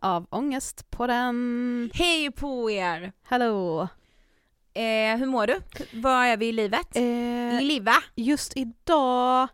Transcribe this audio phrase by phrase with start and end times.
[0.00, 1.90] av Ångestpodden.
[1.94, 3.12] Hej på er!
[3.22, 3.88] Hallå!
[4.74, 5.60] Eh, hur mår du?
[5.92, 6.96] Var är vi i livet?
[6.96, 7.94] Eh, Liva?
[8.14, 9.48] just idag,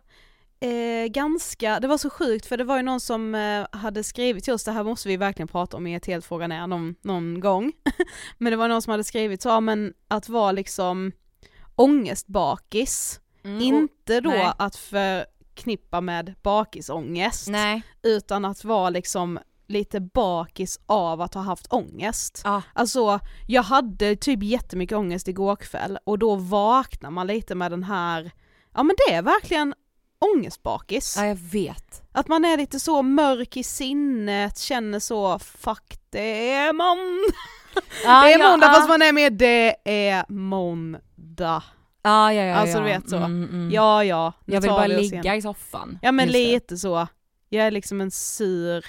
[0.59, 4.47] eh, ganska, det var så sjukt för det var ju någon som eh, hade skrivit
[4.47, 7.39] just det här måste vi verkligen prata om i ett helt frågan är någon, någon
[7.39, 7.71] gång.
[8.37, 11.11] men det var någon som hade skrivit så, ja, men att vara liksom
[11.75, 14.51] ångestbakis, Mm, inte då nej.
[14.57, 17.47] att förknippa med bakisångest.
[17.47, 17.81] Nej.
[18.03, 19.39] utan att vara liksom
[19.69, 22.41] lite bakis av att ha haft ångest.
[22.43, 22.61] Ja.
[22.73, 27.83] Alltså jag hade typ jättemycket ångest igår kväll och då vaknar man lite med den
[27.83, 28.31] här,
[28.73, 29.73] ja men det är verkligen
[30.35, 31.15] ångestbakis.
[31.17, 32.01] ja, jag vet.
[32.11, 37.37] Att man är lite så mörk i sinnet, känner så fuck det är måndag.
[38.03, 38.73] Ja, det är ja, måndag ja.
[38.73, 41.63] fast man är med det är måndag.
[42.01, 42.55] Ja, ja, ja.
[42.55, 42.83] Alltså, ja.
[42.83, 43.17] du vet så.
[43.17, 43.71] Mm, mm.
[43.71, 45.01] Ja ja, nu jag vill bara igen.
[45.01, 45.99] ligga i soffan.
[46.01, 46.51] Ja men Just det.
[46.51, 47.07] lite så.
[47.49, 48.85] Jag är liksom en sur,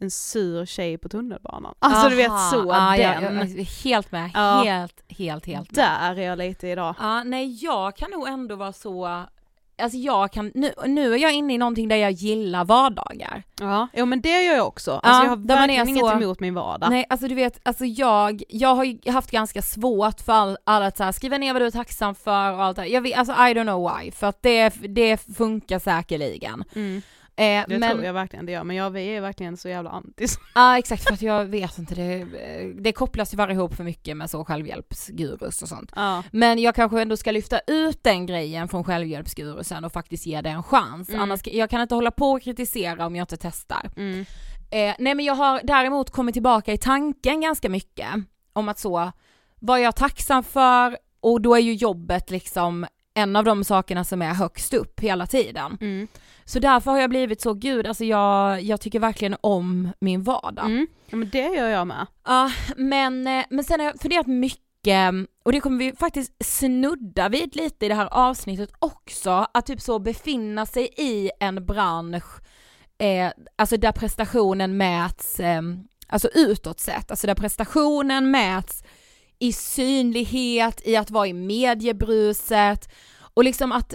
[0.00, 1.74] en sur tjej på tunnelbanan.
[1.78, 2.50] Alltså du vet Aha.
[2.50, 3.36] så, ja, ja, den.
[3.36, 4.62] jag är helt med, Ja.
[4.64, 5.84] helt, helt, helt med.
[5.84, 6.94] Där är jag lite idag.
[7.00, 9.06] Ja, nej jag kan nog ändå vara så,
[9.78, 13.42] alltså jag kan, nu, nu är jag inne i någonting där jag gillar vardagar.
[13.60, 14.90] Ja, jo men det gör jag också.
[15.02, 16.90] Alltså jag har verkligen inget så- emot min vardag.
[16.90, 20.86] Nej alltså du vet, alltså jag, jag har ju haft ganska svårt för all, alla
[20.86, 22.88] att så här, skriva ner vad du är tacksam för och allt det här.
[22.88, 26.64] Jag vet, alltså I don't know why, för att det, det funkar säkerligen.
[26.74, 27.02] Mm,
[27.36, 29.90] Eh, det men, tror jag verkligen det gör, men jag vi är verkligen så jävla
[29.90, 30.38] antis.
[30.54, 32.24] Ja exakt, för att jag vet inte, det,
[32.80, 35.92] det kopplas ju bara ihop för mycket med så självhjälpsgurus och sånt.
[35.96, 36.22] Ja.
[36.32, 40.50] Men jag kanske ändå ska lyfta ut den grejen från självhjälpsgurusen och faktiskt ge det
[40.50, 41.08] en chans.
[41.08, 41.20] Mm.
[41.20, 43.90] Annars, jag kan inte hålla på och kritisera om jag inte testar.
[43.96, 44.20] Mm.
[44.70, 48.08] Eh, nej men jag har däremot kommit tillbaka i tanken ganska mycket
[48.52, 49.12] om att så,
[49.60, 54.04] vad jag är tacksam för och då är ju jobbet liksom en av de sakerna
[54.04, 55.78] som är högst upp hela tiden.
[55.80, 56.08] Mm.
[56.44, 60.64] Så därför har jag blivit så, gud alltså jag, jag tycker verkligen om min vardag.
[60.64, 60.86] Mm.
[61.06, 62.06] Ja men det gör jag med.
[62.24, 65.12] Ja, men, eh, men sen har jag funderat mycket,
[65.44, 69.80] och det kommer vi faktiskt snudda vid lite i det här avsnittet också, att typ
[69.80, 72.40] så befinna sig i en bransch,
[72.98, 75.62] eh, alltså där prestationen mäts, eh,
[76.08, 78.84] alltså utåt sett, alltså där prestationen mäts
[79.44, 82.88] i synlighet, i att vara i mediebruset,
[83.34, 83.94] och liksom att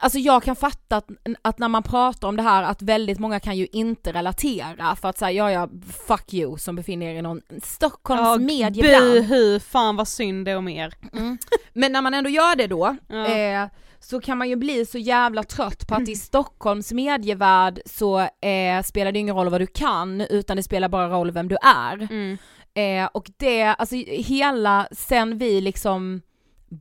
[0.00, 1.08] Alltså jag kan fatta att,
[1.42, 5.08] att när man pratar om det här att väldigt många kan ju inte relatera för
[5.08, 5.68] att säga ja ja
[6.06, 9.02] fuck you som befinner er i någon Stockholms Ja, mediebransch.
[9.28, 10.94] buhu, fan vad synd det om er.
[11.12, 11.38] Mm.
[11.72, 13.26] Men när man ändå gör det då, Ja.
[13.26, 13.68] eh,
[14.00, 18.82] så kan man ju bli så jävla trött på att i Stockholms medievärld så eh,
[18.84, 22.02] spelar det ingen roll vad du kan utan det spelar bara roll vem du är.
[22.10, 22.38] Mm.
[22.78, 26.22] Eh, och det, alltså hela, sen vi liksom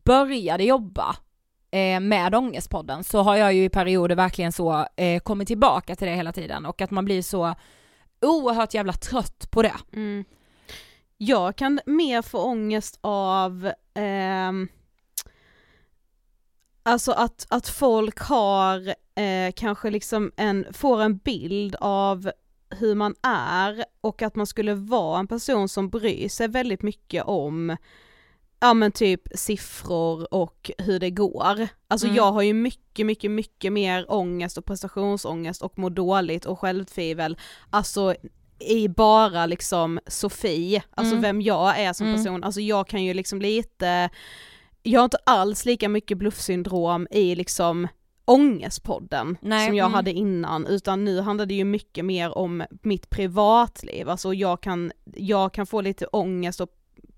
[0.06, 1.16] började jobba
[1.72, 6.08] eh, med Ångestpodden så har jag ju i perioder verkligen så eh, kommit tillbaka till
[6.08, 7.56] det hela tiden och att man blir så
[8.22, 9.76] oerhört jävla trött på det.
[9.94, 10.26] Mm.
[11.18, 14.68] Jag kan mer få ångest av ehm,
[16.84, 22.32] Alltså att, att folk har eh, kanske liksom en, får en bild av
[22.70, 27.24] hur man är och att man skulle vara en person som bryr sig väldigt mycket
[27.24, 27.78] om
[28.60, 31.68] ja men typ siffror och hur det går.
[31.88, 32.18] Alltså Mm.
[32.18, 37.38] jag har ju mycket, mycket, mycket mer ångest och prestationsångest och mår dåligt och självtvivel,
[37.70, 38.16] alltså
[38.60, 41.22] i bara liksom Sofie, alltså Mm.
[41.22, 42.18] vem jag är som Mm.
[42.20, 44.10] person, alltså jag kan ju liksom lite,
[44.84, 47.88] jag har inte alls lika mycket bluffsyndrom i liksom
[48.28, 49.94] ångestpodden Nej, som jag mm.
[49.94, 54.92] hade innan utan nu handlar det ju mycket mer om mitt privatliv, alltså jag kan,
[55.16, 56.70] jag kan få lite ångest och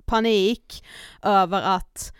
[0.05, 0.85] panik
[1.21, 2.15] över att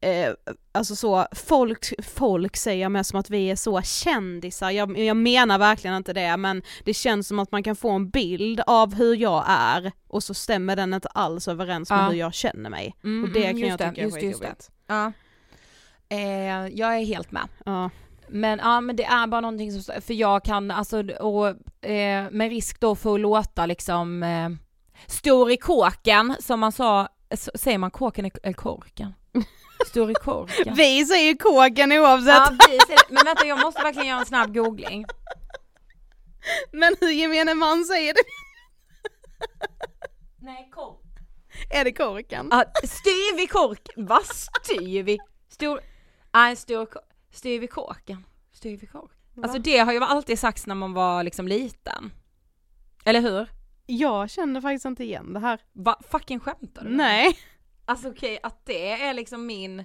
[0.00, 0.32] eh,
[0.72, 5.58] alltså så, folk, folk säger med som att vi är så kändisar, jag, jag menar
[5.58, 9.16] verkligen inte det men det känns som att man kan få en bild av hur
[9.16, 12.08] jag är och så stämmer den inte alls överens med Ja.
[12.08, 12.96] hur jag känner mig.
[13.04, 14.20] Mm, och det mm, kan jag tycka är det, just det.
[14.20, 14.70] skitjobbigt.
[14.86, 15.12] Ja.
[16.08, 17.48] Eh, jag är helt med.
[17.64, 17.90] Ja.
[18.32, 21.48] Men ja men det är bara någonting som, för jag kan alltså, och
[21.90, 24.48] eh, med risk då för att låta liksom eh,
[25.06, 27.08] stor i kåken som man sa,
[27.54, 29.14] säger man kåken eller eller korken?
[29.86, 30.74] Stor i korken.
[30.76, 33.00] Vi säger kåken oavsett, Ja, vi säger.
[33.14, 35.04] Men vänta jag måste verkligen göra en snabb googling.
[36.72, 38.20] men hur gemene man säger det,
[40.42, 41.00] Nej, kork.
[41.70, 42.48] är det korken?
[42.50, 45.18] Ja, styv i kork, vad styv i?
[45.48, 45.80] Stor,
[46.32, 46.88] nej stor,
[47.30, 48.24] styv i kåken.
[48.52, 49.10] Styv i kork.
[49.42, 52.12] Alltså det har ju alltid sagts när man var liksom liten.
[53.04, 53.48] Eller hur?
[53.86, 55.60] Jag känner faktiskt inte igen det här.
[55.72, 56.90] Va, fucking skämtar du?
[56.90, 57.38] Nej.
[57.84, 59.84] Alltså okej, att det är liksom min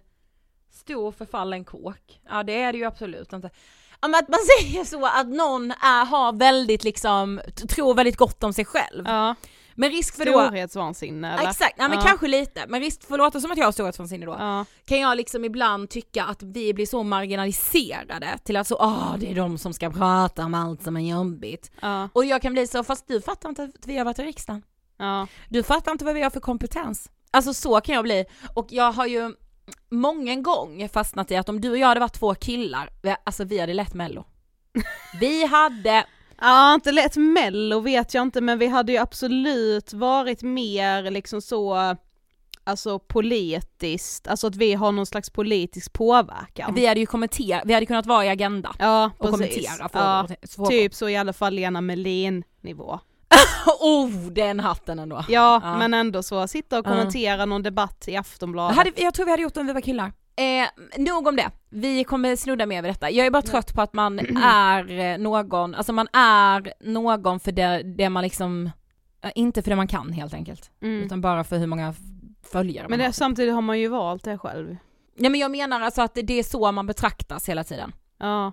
[0.72, 2.22] stor förfallen kåk.
[2.30, 3.50] Ja det är det ju absolut inte.
[4.02, 8.44] Ja men att man säger så att någon är, har väldigt liksom, tror väldigt gott
[8.44, 9.04] om sig själv.
[9.08, 9.36] Ja.
[9.76, 10.32] Men risk för då...
[10.32, 11.50] Storhetsvansinne eller?
[11.50, 12.06] Exakt, ja, men Ja.
[12.06, 12.66] kanske lite.
[12.68, 14.36] Men risk för att låta som att jag har storhetsvansinne då.
[14.40, 14.66] Ja.
[14.86, 19.32] Kan jag liksom ibland tycka att vi blir så marginaliserade till att så, ah det
[19.32, 21.72] är de som ska prata om allt som är jobbigt.
[21.82, 22.10] Ja.
[22.14, 24.64] Och jag kan bli så, fast du fattar inte att vi har varit i riksdagen.
[25.50, 27.12] Du fattar inte vad vi har för kompetens.
[27.32, 28.26] Alltså så kan jag bli.
[28.54, 29.32] Och jag har ju
[29.92, 33.44] många gånger fastnat i att om du och jag hade varit två killar, vi- alltså
[33.44, 34.26] vi hade lätt mello.
[35.20, 36.06] Vi hade,
[36.42, 41.42] Ja, inte lätt mello vet jag inte men vi hade ju absolut varit mer liksom
[41.42, 41.96] så,
[42.64, 46.76] alltså politiskt, alltså att vi har någon slags politisk påverkan.
[46.76, 49.32] vi hade ju kommenterat, vi hade kunnat vara i Agenda ja, och precis.
[49.32, 50.38] kommentera frågor.
[50.58, 53.00] Ja, typ så i alla fall Lena Melin nivå.
[53.80, 55.16] oh, den hatten ändå.
[55.16, 55.78] Ja, Ja.
[55.78, 58.78] men ändå så, sitta och kommentera någon debatt i Aftonbladet.
[58.78, 60.12] Hade, jag tror vi hade gjort det om vi var killar.
[60.38, 63.10] Eh, nog om det, vi kommer snudda mer vid detta.
[63.10, 67.52] Jag är bara trött på att man är eh, någon, alltså man är någon för
[67.52, 68.70] det, det man liksom,
[69.36, 70.72] inte för det man kan helt enkelt.
[70.82, 71.04] mm.
[71.04, 71.94] Utan bara för hur många
[72.44, 73.08] följare man Men har.
[73.08, 74.78] det, samtidigt har man ju valt det själv.
[75.18, 77.94] Nej men jag menar alltså att det, är så man betraktas hela tiden.
[78.20, 78.52] Ja,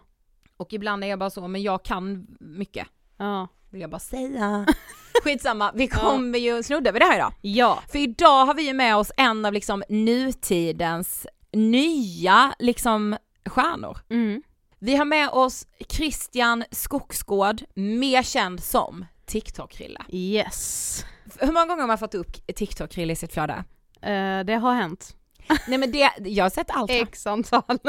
[0.57, 2.87] Och ibland är jag bara så, men jag kan mycket.
[3.17, 3.49] ja.
[3.71, 4.67] Vill jag bara säga.
[5.25, 7.33] Skitsamma, vi kommer ju snudda vid det här idag.
[7.41, 13.17] Ja, För idag har vi ju med oss en av liksom nutidens nya liksom
[13.47, 13.99] stjärnor.
[14.11, 14.43] mm.
[14.79, 20.05] Vi har med oss Christian Skogsgård, mer känd som TikTok-Krille.
[20.09, 21.05] yes.
[21.41, 23.65] Hur många gånger har man fått upp TikTok-Krille i sitt flöde?
[24.01, 25.17] Eh, det har hänt.
[25.69, 26.91] Nej men det, jag har sett allt.
[26.91, 27.63] X antal.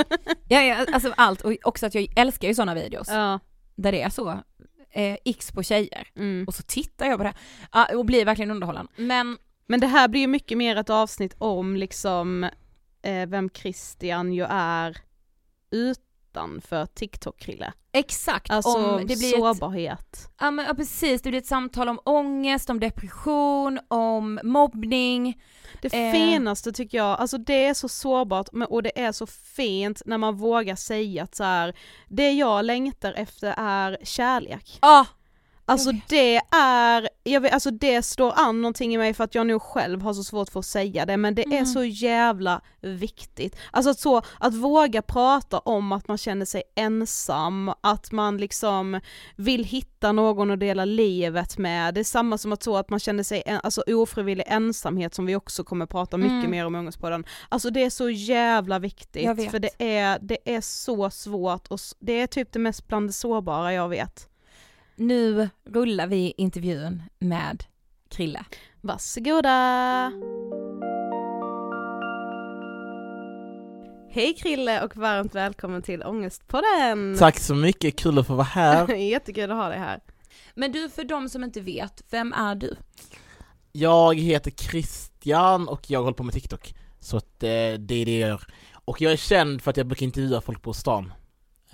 [0.49, 3.39] Ja, ja, alltså allt och också att jag älskar ju sådana videos ja.
[3.75, 4.29] där det är så,
[4.91, 6.45] eh, x på tjejer Mm.
[6.47, 7.33] och så tittar jag på det
[7.95, 8.87] och blir verkligen underhållen.
[8.95, 12.49] Men Men det här blir ju mycket mer ett avsnitt om liksom
[13.03, 14.97] eh, vem Christian ju är
[15.71, 17.71] utanför TikTok-Krille.
[17.91, 20.29] exakt, Alltså om det blir ett, sårbarhet.
[20.39, 25.41] ja, men, ja precis, det blir ett samtal om ångest, om depression, om mobbning.
[25.81, 26.11] Det Eh.
[26.11, 30.35] finaste tycker jag, alltså det är så sårbart och det är så fint när man
[30.37, 31.73] vågar säga att så här,
[32.09, 34.77] det jag längtar efter är kärlek.
[34.81, 35.05] Ah,
[35.65, 39.47] Alltså det är, jag vet, alltså det står an någonting i mig för att jag
[39.47, 41.65] nog själv har så svårt för att säga det men det är Mm.
[41.65, 43.55] så jävla viktigt.
[43.71, 48.99] Alltså att, så, att våga prata om att man känner sig ensam, att man liksom
[49.35, 51.93] vill hitta någon att dela livet med.
[51.93, 55.25] Det är samma som att så att man känner sig, en, alltså ofrivillig ensamhet som
[55.25, 56.51] vi också kommer prata mycket Mm.
[56.51, 57.25] mer om i Ångestpodden.
[57.49, 62.21] Alltså det är så jävla viktigt för det är, det är så svårt och det
[62.21, 64.29] är typ det mest bland det sårbara jag vet.
[64.95, 67.63] Nu rullar vi intervjun med
[68.09, 68.45] Krille.
[68.81, 70.11] Varsågoda!
[74.09, 77.15] Hej Krille och varmt välkommen till Ångestpodden!
[77.19, 78.95] Tack så mycket, kul att få vara här.
[78.95, 79.99] Jättekul att ha dig här.
[80.55, 82.75] Men du, för de som inte vet, vem är du?
[83.71, 86.75] Jag heter Christian och jag håller på med TikTok.
[86.99, 88.43] Så att eh, det är det jag gör.
[88.85, 91.13] Och jag är känd för att jag brukar intervjua folk på stan.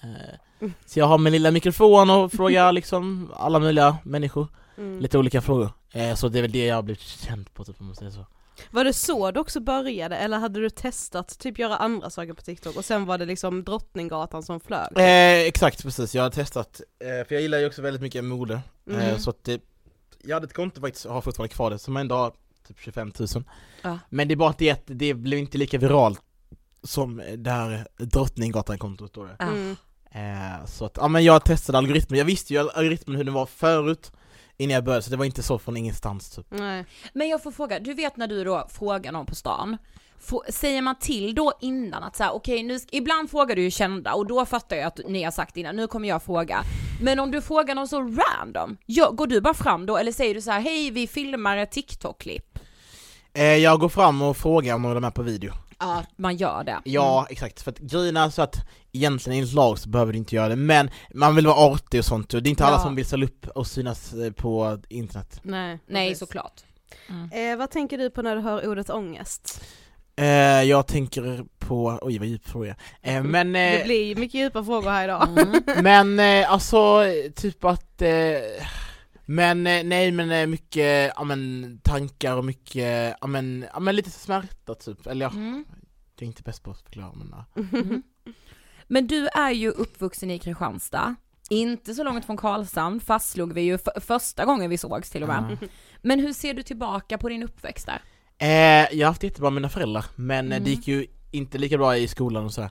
[0.04, 5.00] Eh, så jag har min lilla mikrofon och frågar liksom alla möjliga människor, Mm.
[5.00, 5.70] lite olika frågor.
[5.94, 8.12] Eh, så det är väl det jag har blivit känd på typ om man säger
[8.12, 8.26] så.
[8.72, 12.42] Var det så du också började eller hade du testat typ göra andra saker på
[12.42, 14.88] TikTok och sen var det liksom Drottninggatan som flög?
[14.98, 16.16] Eh, exakt, precis.
[16.16, 18.54] Jag har testat, eh, för jag gillar ju också väldigt mycket mode.
[18.90, 19.20] Eh, Mm.
[19.20, 19.62] så att det,
[20.24, 22.34] jag hade ett konto faktiskt, och har fortfarande kvar det, som ändå har
[22.68, 23.28] typ 25 000.
[23.82, 24.00] Ja.
[24.10, 26.22] Men det är bara det att det blev inte lika viralt
[26.84, 29.28] som det här Drottninggatan-kontot då.
[29.40, 29.76] Mm.
[30.12, 33.46] Eh, så att, ja men jag testade algoritmen, jag visste ju algoritmen hur den var
[33.46, 34.12] förut
[34.58, 36.46] innan jag började, så det var inte så från ingenstans typ.
[36.50, 36.86] Nej.
[37.14, 39.78] Men jag får fråga, du vet när du då frågar någon på stan,
[40.20, 43.72] få, säger man till då innan att så här, okej nu, ibland frågar du ju
[43.72, 46.64] kända och då fattar jag att ni har sagt innan, nu kommer jag fråga.
[47.02, 48.78] Men om du frågar någon så random,
[49.12, 52.60] går du bara fram då eller säger du så här, hej vi filmar ett TikTok-klipp?
[53.34, 55.54] Eh, jag går fram och frågar om de är med på video.
[55.80, 56.80] Ja, man gör det.
[56.84, 58.56] Ja, exakt, för att grejen är så att
[58.92, 62.06] egentligen enligt lag så behöver du inte göra det, men man vill vara artig och
[62.06, 62.84] sånt, och det är inte alla Ja.
[62.84, 65.40] som vill ställa upp och synas eh, på internet.
[65.44, 66.20] Nej, Nej, precis.
[66.20, 66.62] såklart.
[67.32, 69.64] Eh, vad tänker du på när du hör ordet ångest?
[70.16, 70.26] Eh,
[70.64, 72.76] jag tänker på, oj vad djup fråga.
[73.02, 75.28] Eh, men, Det eh, blir mycket djupa frågor här idag.
[75.28, 75.84] Mm.
[76.18, 77.04] men eh, alltså,
[77.36, 78.10] typ att eh,
[79.32, 83.96] men eh, nej men eh, mycket, ja men tankar och mycket, ja men, ja men
[83.96, 85.66] lite smärta typ, eller ja, Mm.
[86.16, 87.64] jag är inte bäst på att förklara men ja.
[87.74, 88.04] Mm.
[88.88, 91.16] Men du är ju uppvuxen i Kristianstad,
[91.50, 95.30] inte så långt från Karlshamn fastslog vi ju för, första gången vi sågs till och
[95.30, 95.58] med.
[95.62, 95.68] Ja.
[96.02, 98.02] Men hur ser du tillbaka på din uppväxt där?
[98.38, 100.64] Eh, jag har haft jättebra med mina föräldrar, men eh, Mm.
[100.64, 102.70] det gick ju inte lika bra i skolan och sådär.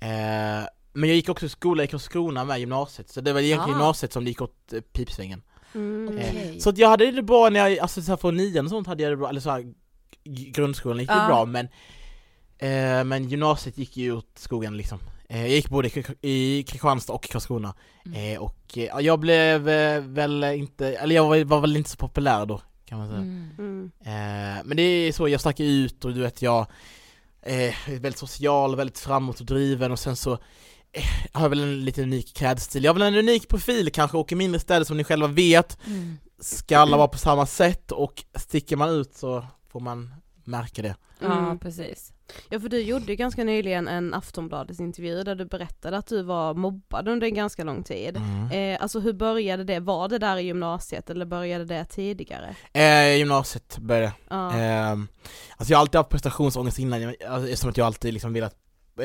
[0.00, 3.70] Eh, men jag gick också i skola i Karlskrona med gymnasiet, så det var egentligen
[3.70, 3.78] Ah.
[3.78, 5.42] gymnasiet som det gick åt pipsvängen.
[5.74, 6.18] Mm.
[6.18, 6.60] Eh, Okej.
[6.60, 8.86] Så att jag hade det bra när jag, alltså så här från nian och sånt
[8.86, 9.72] hade jag det bra, eller så här,
[10.24, 11.26] grundskolan gick det Ja.
[11.26, 11.68] bra men
[12.58, 14.98] eh, Men gymnasiet gick ju åt skogen liksom
[15.28, 17.74] eh, Jag gick både i Kri- i Kristianstad och Karlskrona
[18.06, 18.34] Mm.
[18.34, 21.90] eh, Och eh, ja, jag blev eh, väl inte, eller jag var, var väl inte
[21.90, 23.50] så populär då kan man säga Mm.
[23.58, 23.90] Mm.
[24.00, 26.66] eh, Men det är så, jag stack ut och du vet jag
[27.42, 30.38] eh, är väldigt social, väldigt framåt och driven och sen så
[31.32, 34.32] har jag väl en lite unik klädstil, jag har väl en unik profil kanske, och
[34.32, 36.18] i mindre städer som ni själva vet Mm.
[36.40, 40.14] ska alla vara på samma sätt och sticker man ut så får man
[40.44, 40.94] märka det.
[41.20, 41.58] Ja, Mm.
[41.58, 42.12] precis.
[42.50, 46.22] Ja för du gjorde ju ganska nyligen en Aftonbladets intervju där du berättade att du
[46.22, 48.16] var mobbad under en ganska lång tid.
[48.52, 49.80] Eh, alltså hur började det?
[49.80, 52.56] Var det där i gymnasiet eller började det tidigare?
[52.72, 54.12] Eh, gymnasiet började.
[54.30, 54.58] Ja.
[54.58, 54.90] Eh,
[55.56, 58.54] alltså jag har alltid haft prestationsångest innan, alltså, eftersom att jag alltid liksom velat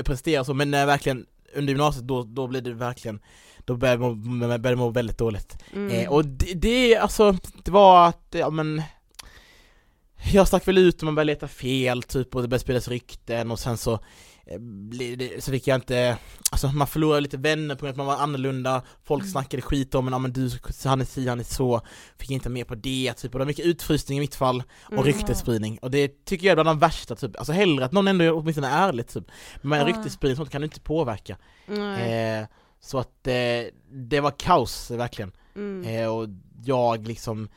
[0.06, 3.20] prestera så, men när jag verkligen under gymnasiet då, då blev det verkligen
[3.66, 5.58] då började jag må, började må väldigt dåligt.
[5.74, 5.90] Mm.
[5.92, 8.82] Eh, och det, det, alltså, det var att, ja men
[10.32, 13.52] Jag stack väl ut och man började leta fel typ och det började spridas rykten
[13.52, 14.02] och sen så blir
[15.40, 16.18] så fick jag inte,
[16.52, 19.32] alltså man förlorade lite vänner på grund av att man var annorlunda, folk Mm.
[19.32, 20.50] snackade skit om en, ja men du,
[20.86, 21.82] han är si, han är så,
[22.20, 24.92] fick inte med på det typ, och det var mycket utfrysning i mitt fall, och
[24.92, 25.04] Mm.
[25.06, 28.26] ryktesspridning, och det tycker jag är bland de värsta typ, alltså hellre att någon ändå
[28.26, 29.26] är åtminstone är ärlig typ,
[29.62, 29.86] men Ja.
[29.88, 31.38] ryktesspridning sånt kan du inte påverka.
[31.68, 32.40] Nej.
[32.40, 32.46] Eh,
[32.82, 33.34] så att eh,
[33.92, 35.32] det var kaos verkligen.
[35.56, 35.84] Mm.
[36.04, 36.28] Eh, och
[36.66, 37.50] jag liksom,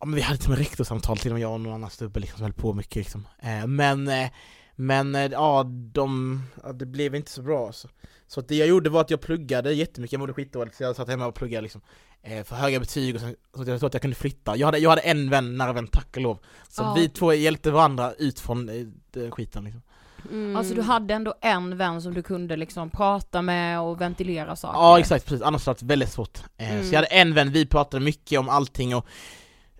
[0.00, 1.90] ja men vi hade till och med rektorsamtal till och med jag och någon annan
[1.90, 3.26] snubbe liksom som höll på mycket liksom.
[3.42, 4.30] Eh, men, eh,
[4.80, 7.88] men eh, ja, de, ja, det blev inte så bra alltså.
[8.26, 10.96] Så att det jag gjorde var att jag pluggade jättemycket, jag mådde skitdåligt så jag
[10.96, 11.80] satt hemma och pluggade liksom.
[12.22, 14.56] Eh, för höga betyg och sen, så att jag trodde att jag kunde flytta.
[14.56, 16.38] Jag hade, jag hade en vän, nära vän, tack och lov.
[16.68, 16.94] Så Ja.
[16.96, 19.82] vi två hjälpte varandra ut från eh, skiten liksom.
[20.30, 20.56] Mm.
[20.56, 24.78] Alltså du hade ändå en vän som du kunde liksom prata med och ventilera saker
[24.78, 26.38] Ja exakt, precis, annars hade det varit väldigt svårt.
[26.56, 26.84] Eh, Mm.
[26.84, 29.06] Så jag hade en vän, vi pratade mycket om allting och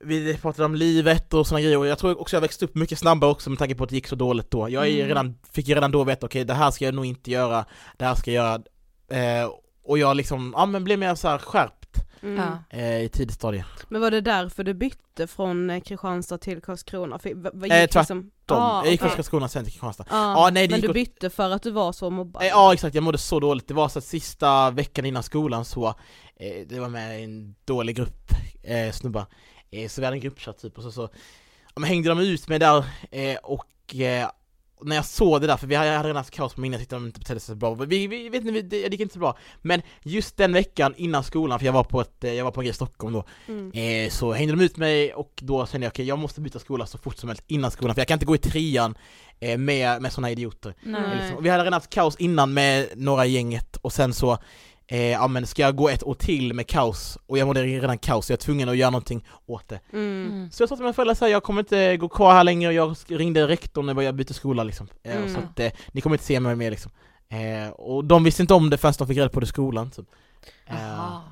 [0.04, 2.98] vi pratade om livet och sådana grejer och jag tror också jag växte upp mycket
[2.98, 4.68] snabbare också med tanke på att det gick så dåligt då.
[4.70, 5.08] Jag är Mm.
[5.08, 7.64] redan, fick ju redan då veta, okej det här ska jag nog inte göra,
[7.96, 8.44] det här ska jag
[9.10, 9.42] göra.
[9.42, 9.50] Eh,
[9.84, 11.86] och jag liksom, ja men blev mer så här skärpt
[12.22, 12.40] Mm.
[12.70, 13.64] Eh, i tidigt stadie.
[13.88, 17.18] Men var det därför du bytte från eh, Kristianstad till Karlskrona?
[17.18, 18.30] För, v- v- Eh, gick liksom...
[18.46, 19.08] De, Ah, jag gick okej.
[19.08, 20.04] från Karlskrona sen till Kristianstad.
[20.10, 22.42] Ja, Ja, nej, det men du åt- bytte för att du var så mobbad?
[22.42, 23.68] Eh, Ja exakt, jag mådde så dåligt.
[23.68, 25.86] Det var så att sista veckan innan skolan så,
[26.36, 28.30] eh, det var med en dålig grupp
[28.62, 29.26] eh, snubbar.
[29.70, 31.09] Eh, så vi hade en gruppchatt typ och så, så
[31.76, 34.28] ja, hängde de ut mig där eh, och eh,
[34.83, 36.94] när jag såg det där, för vi hade jag redan haft kaos på minnet, tyckte
[36.96, 37.74] de inte betedde sig så bra.
[37.74, 39.38] Vi, vi vet vi- det gick inte så bra.
[39.62, 42.64] Men just den veckan innan skolan, för jag var på ett, jag var på en
[42.64, 43.70] grej i Stockholm då, Mm.
[44.04, 46.87] Eh, så hängde de ut mig och då kände jag okej, jag måste byta skola
[46.87, 48.94] så fort som helst innan skolan för jag kan inte gå i trean
[49.40, 50.74] eh, med, med sådana idioter.
[51.20, 51.42] Liksom.
[51.42, 54.38] Vi hade redan haft kaos innan med några i gänget och sen så
[54.90, 57.98] eh, ja men ska jag gå ett år till med kaos och jag mådde redan
[57.98, 59.81] kaos så jag är tvungen att göra någonting åt det.
[59.92, 60.26] Mm.
[60.26, 60.50] Mm.
[60.50, 62.68] Så jag sa till mina föräldrar så här, jag kommer inte gå kvar här längre
[62.68, 64.88] och jag ringde rektorn när jag bytte skola liksom.
[65.03, 65.35] Eh, Mm.
[65.35, 66.92] Så att eh, ni kommer inte se mig mer liksom.
[67.29, 69.90] Eh, och de visste inte om det förrän de fick reda på det i skolan
[69.90, 70.07] typ.
[70.66, 71.22] Eh, Jaha.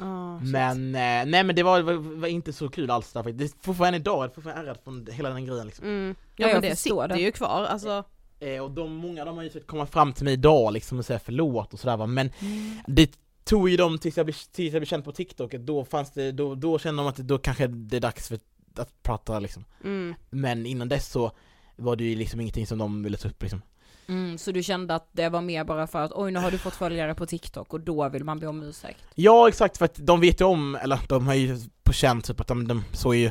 [0.00, 3.38] Ah, men, eh, nej men det var, var, var inte så kul alls där faktiskt.
[3.38, 5.84] Det är fortfarande idag, jag är fortfarande ärrad från hela den grejen liksom.
[5.84, 6.14] Mm.
[6.18, 7.22] Ja, Ja, jag men det förstår sitter det.
[7.22, 8.04] ju kvar, alltså.
[8.40, 11.18] Eh, och de, många de har ju komma fram till mig idag liksom och säga
[11.24, 12.78] förlåt och sådär va, men Mm.
[12.86, 16.10] det tog ju dem tills jag blev, tills jag blev känd på TikTok, då fanns
[16.10, 18.38] det, då, då kände de att då kanske det är dags för
[18.76, 19.64] att prata liksom.
[19.84, 20.14] Mm.
[20.30, 21.32] Men innan dess så
[21.76, 23.62] var det ju liksom ingenting som de ville ta upp liksom.
[24.08, 26.58] Mm, så du kände att det var mer bara för att oj nu har du
[26.58, 29.04] fått följare på TikTok och då vill man be om ursäkt?
[29.14, 32.40] Ja exakt, för att de vet ju om, eller de har ju på känn typ
[32.40, 33.30] att de, de såg ju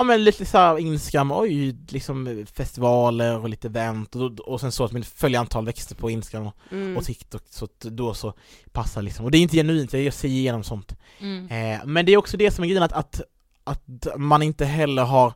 [0.00, 4.84] Ja men lite såhär Instagram, oj, liksom festivaler och lite event och, och sen så
[4.84, 6.96] att mitt följantal växte på Instagram och, Mm.
[6.96, 8.34] och TikTok så då så
[8.72, 11.48] passar liksom, och det är inte genuint, jag ser igenom sånt Mm.
[11.74, 13.20] eh, Men det är också det som är grejen att, att,
[13.64, 15.32] att man inte heller har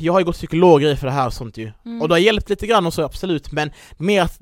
[0.00, 2.02] jag har ju gått psykologer för det här och sånt ju, Mm.
[2.02, 4.40] och det har hjälpt lite grann och så absolut, men mer att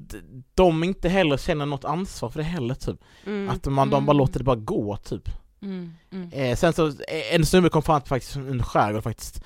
[0.55, 3.51] de inte heller känner något ansvar för det heller typ Mm.
[3.51, 4.17] Att man, de bara Mm.
[4.17, 5.29] låter det bara gå typ
[5.63, 5.93] Mm.
[6.13, 6.31] Mm.
[6.33, 9.43] eh, Sen så, eh, en snubbe kom fram till faktiskt under skärgård faktiskt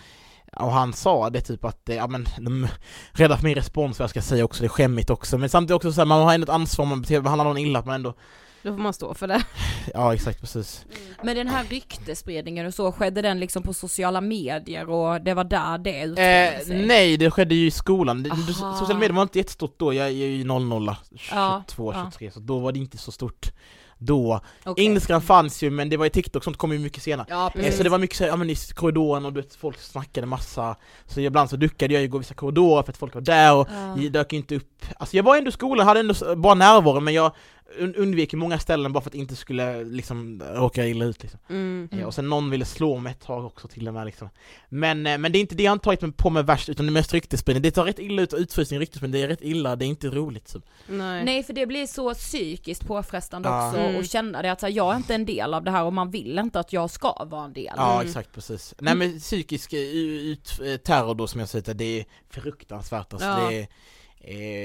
[0.57, 2.69] Och han sa det typ att, eh, ja men de
[3.13, 5.77] räddar för min respons vad jag ska säga också, det är skämmigt också Men samtidigt
[5.77, 7.95] också så här, man har ändå ett ansvar om man behandlar någon illa att man
[7.95, 8.15] ändå
[8.63, 9.43] Då får man stå för det.
[9.95, 10.85] Ja exakt precis
[11.23, 15.45] Men den här ryktespridningen och så, skedde den liksom på sociala medier och det var
[15.45, 16.87] där det eh, sig?
[16.87, 18.75] Nej det skedde ju i skolan, Aha.
[18.75, 22.59] sociala medier var inte jättestort då, jag är ju 00, 22, Ja, 23 så då
[22.59, 23.53] var det inte så stort
[24.03, 24.41] då.
[24.65, 24.85] Okej.
[24.85, 27.27] Instagram fanns ju men det var ju TikTok, sånt kom ju mycket senare.
[27.31, 27.73] Ja, Eh.
[27.73, 30.77] Så det var mycket så, ja men i korridoren och du vet, folk snackade massa.
[31.07, 33.69] Så ibland så duckade jag ju gå vissa korridorer för att folk var där och
[33.97, 34.85] jag dök inte upp.
[34.97, 37.33] Alltså jag var ändå i skolan, hade ändå bra närvaro men jag
[37.79, 41.41] un- undvek många ställen bara för att inte skulle liksom råka illa ut liksom.
[41.51, 41.89] Mm.
[41.93, 44.29] Eh, Och sen någon ville slå mig ett tag också till och med liksom.
[44.69, 46.91] Men, eh, men det är inte det jag har tagit på mig värst utan det
[46.91, 49.77] är mest ryktesspridning Det tar rätt illa ut och utfrysning ryktesspridning, det är rätt illa,
[49.77, 50.63] det är inte roligt typ.
[50.87, 51.25] Nej.
[51.25, 53.69] Nej för det blir så psykiskt påfrestande Ja.
[53.69, 53.97] också Mm.
[53.97, 55.93] och känna det att så här, jag är inte en del av det här och
[55.93, 57.73] man vill inte att jag ska vara en del.
[57.77, 58.07] Ja Mm.
[58.07, 58.75] exakt precis.
[58.79, 63.29] Nej men psykisk eh, ut, terror då som jag säger, det är fruktansvärt alltså.
[63.29, 63.51] Ja.
[63.51, 63.67] Det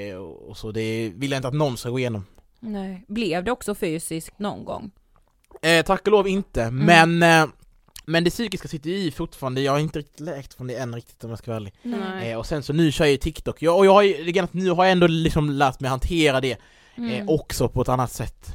[0.09, 2.25] är, och så det vill jag inte att någon ska gå igenom.
[2.59, 3.05] Nej.
[3.07, 4.91] Blev det också fysiskt någon gång?
[5.61, 7.45] Eh, tack och lov inte, men eh,
[8.05, 10.95] men det psykiska sitter ju i fortfarande, jag har inte riktigt läkt från det än
[10.95, 11.73] riktigt om jag ska vara ärlig.
[11.83, 12.31] Nej.
[12.31, 14.69] Eh, och sen så nu kör jag ju TikTok, jag, och jag har ju, nu
[14.69, 16.57] har jag ändå liksom lärt mig hantera det
[16.95, 17.11] Mm.
[17.11, 18.47] eh, också på ett annat sätt.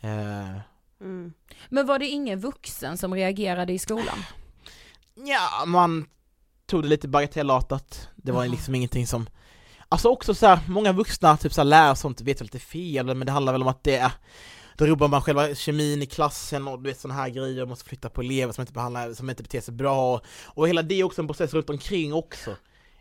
[0.00, 0.60] Eh,
[1.00, 1.32] Mm.
[1.68, 4.18] Men var det ingen vuxen som reagerade i skolan?
[5.14, 6.06] ja, man
[6.66, 9.28] tog det lite bagatellartat, det var liksom ingenting som
[9.92, 12.58] Alltså också så här, många vuxna typ så här, lär och sånt vet väl lite
[12.58, 14.12] fel, men det handlar väl om att det är
[14.80, 18.10] då rubbar man själva kemin i klassen och du vet sådana här grejer, måste flytta
[18.10, 21.04] på elever som inte behandlar, som inte beter sig bra och, och hela det är
[21.04, 22.50] också en process runt omkring också.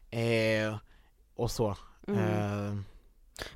[0.10, 0.76] Eh,
[1.36, 1.76] och så.
[2.08, 2.20] Mm.
[2.20, 2.76] Eh,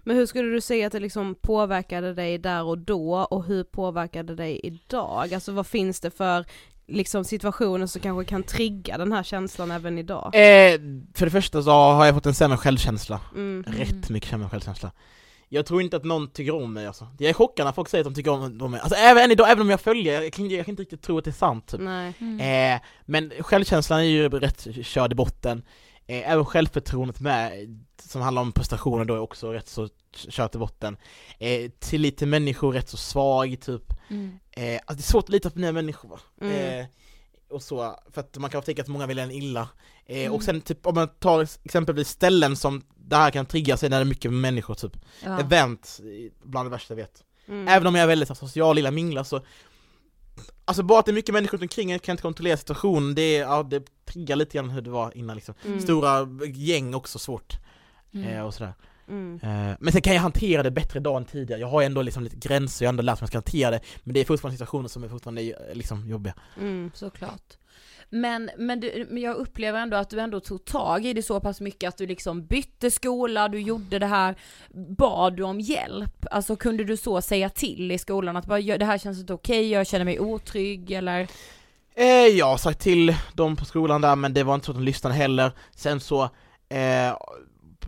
[0.03, 3.63] Men hur skulle du säga att det liksom påverkade dig där och då och hur
[3.63, 5.33] påverkade det dig idag?
[5.33, 6.45] Alltså vad finns det för
[6.87, 10.25] liksom situationer som kanske kan trigga den här känslan även idag?
[10.25, 10.79] eh,
[11.13, 13.63] för det första så har jag fått en sämre självkänsla, Mm.
[13.67, 14.91] rätt mycket sämre självkänsla.
[15.49, 17.07] Jag tror inte att någon tycker om mig alltså.
[17.19, 18.79] Jag är chockad när folk säger att de tycker om, om mig.
[18.79, 21.17] Alltså även än idag, även om jag följer, jag kan, jag kan inte riktigt tro
[21.17, 21.81] att det är sant typ.
[21.81, 22.13] Nej.
[22.73, 25.63] Eh, men självkänslan är ju rätt körd i botten.
[26.07, 27.51] Eh, även självförtroendet med,
[28.03, 30.97] som handlar om prestationer då är också rätt så kört i botten.
[31.39, 33.83] Eh, till människor rätt så svag typ.
[34.09, 34.39] Mm.
[34.51, 36.19] Eh, alltså det är svårt att lita på nya människor?
[36.41, 36.79] Mm.
[36.79, 36.85] Eh,
[37.49, 39.69] och så, för att man kan tänka att många vill en illa.
[40.05, 40.33] Eh, Mm.
[40.33, 43.97] Och sen typ om man tar exempelvis ställen som det här kan trigga sig när
[43.97, 44.97] det är mycket människor typ.
[45.23, 45.39] Ja.
[45.39, 47.23] Event, eh, bland det värsta jag vet.
[47.47, 47.67] Mm.
[47.67, 49.41] Även om jag är väldigt social, lilla minglar så
[50.65, 53.33] Alltså bara att det är mycket människor runt omkring en kan inte kontrollera situationen, det,
[53.33, 55.55] ja, det triggar lite grann hur det var innan liksom.
[55.65, 55.81] Mm.
[55.81, 57.57] Stora gäng också svårt,
[58.13, 58.27] Mm.
[58.27, 58.73] eh, och sådär.
[59.09, 59.39] Mm.
[59.43, 62.23] Eh, men sen kan jag hantera det bättre idag än tidigare, jag har ändå liksom
[62.23, 64.25] lite gränser, jag har ändå lärt mig att jag ska hantera det, men det är
[64.25, 66.33] fortfarande situationer som är fortfarande eh, liksom jobbiga.
[66.59, 66.91] Mm.
[66.93, 67.57] Såklart.
[68.09, 71.39] Men, men, du, men jag upplever ändå att du ändå tog tag i det så
[71.39, 74.35] pass mycket att du liksom bytte skola, du gjorde det här,
[74.97, 76.25] bad du om hjälp?
[76.31, 79.33] Alltså kunde du så säga till i skolan att bara, "Ja, det här känns inte
[79.33, 81.27] okej, jag känner mig otrygg eller?
[81.95, 84.77] Eh, jag har sagt till dem på skolan där, men det var inte så att
[84.77, 85.51] de lyssnade heller.
[85.75, 86.23] Sen så,
[86.69, 87.17] eh,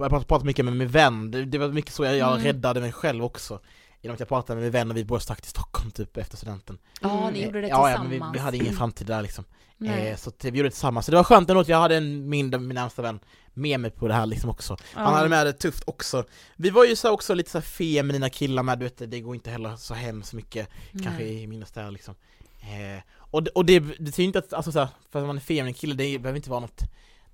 [0.03, 2.43] jag pratade, pratade mycket med min vän, det, det var mycket så jag, jag Mm.
[2.43, 3.59] räddade mig själv också.
[4.01, 6.37] Genom att jag pratade med min vän och vi båda stack till Stockholm typ efter
[6.37, 6.77] studenten.
[7.01, 8.19] Ja, ni Eh, gjorde det ja, ja, tillsammans.
[8.19, 9.45] men vi, vi hade ingen framtid där liksom.
[9.77, 10.07] Nej.
[10.09, 11.05] Eh, så vi gjorde det tillsammans.
[11.05, 13.19] Så det var skönt ändå att jag hade en, min, min närmsta vän
[13.53, 14.77] med mig på det här liksom också.
[14.93, 16.23] Han hade med det tufft också.
[16.55, 19.49] Vi var ju så också lite så feminina killar med, du vet det går inte
[19.51, 20.69] heller så hemskt mycket
[21.03, 22.15] kanske i mindre städer liksom.
[22.61, 25.41] Eh, och det, och det betyder inte att, alltså så här, för att man är
[25.41, 26.81] feminin kille, det behöver inte vara något,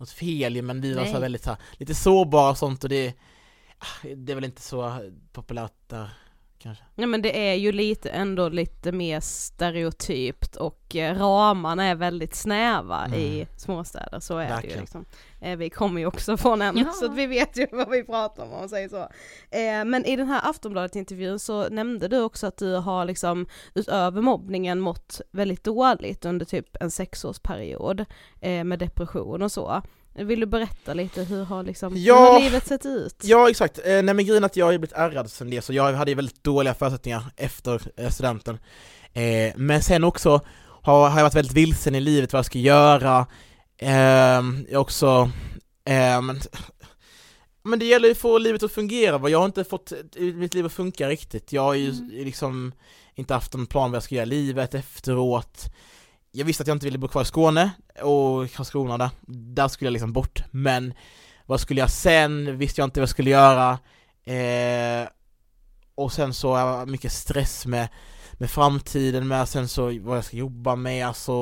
[0.01, 1.21] något fel men vi var så Nej.
[1.21, 3.13] väldigt så här, lite sårbara och sånt och det,
[3.77, 6.09] ah, det är väl inte så populärt där
[6.61, 6.83] kanske.
[6.95, 12.35] Ja men det är ju lite ändå lite mer stereotypt och eh, ramarna är väldigt
[12.35, 13.19] snäva Mm.
[13.19, 14.79] i småstäder, så är det ju Verkligen.
[14.79, 15.05] liksom.
[15.41, 16.91] Eh, Vi kommer ju också från en, Ja.
[16.91, 19.01] så att vi vet ju vad vi pratar om om man säger så.
[19.57, 24.21] Eh, Men i den här Aftonbladet-intervjun så nämnde du också att du har liksom utöver
[24.21, 28.05] mobbningen mått väldigt dåligt under typ en sexårsperiod
[28.65, 29.81] med depression och så.
[30.13, 32.15] Vill du berätta lite, hur har liksom, Ja.
[32.15, 33.15] hur har livet sett ut?
[33.23, 35.93] Ja exakt, eh, nej men grejen att jag har blivit ärrad sen det, så jag
[35.93, 38.57] hade ju väldigt dåliga förutsättningar efter eh, studenten.
[39.13, 40.41] Eh, men sen också
[40.81, 43.25] har, har jag varit väldigt vilsen i livet vad jag ska göra.
[43.77, 45.31] Eh, jag också,
[46.21, 46.39] men,
[47.63, 50.53] men det gäller ju att få livet att fungera, jag har inte fått eh, mitt
[50.53, 51.53] liv att funka riktigt.
[51.53, 52.71] Jag har ju liksom
[53.15, 55.73] inte haft en plan vad jag ska göra i livet efteråt.
[56.31, 59.87] Jag visste att jag inte ville bo kvar i Skåne och Karlskrona där, där skulle
[59.87, 60.93] jag liksom bort, men
[61.45, 62.57] vad skulle jag sen?
[62.57, 63.79] Visste jag inte vad jag skulle göra.
[64.23, 65.07] Eh,
[65.95, 67.87] och sen så jag mycket stress med,
[68.33, 71.33] med framtiden med, sen så vad jag ska jobba med, alltså,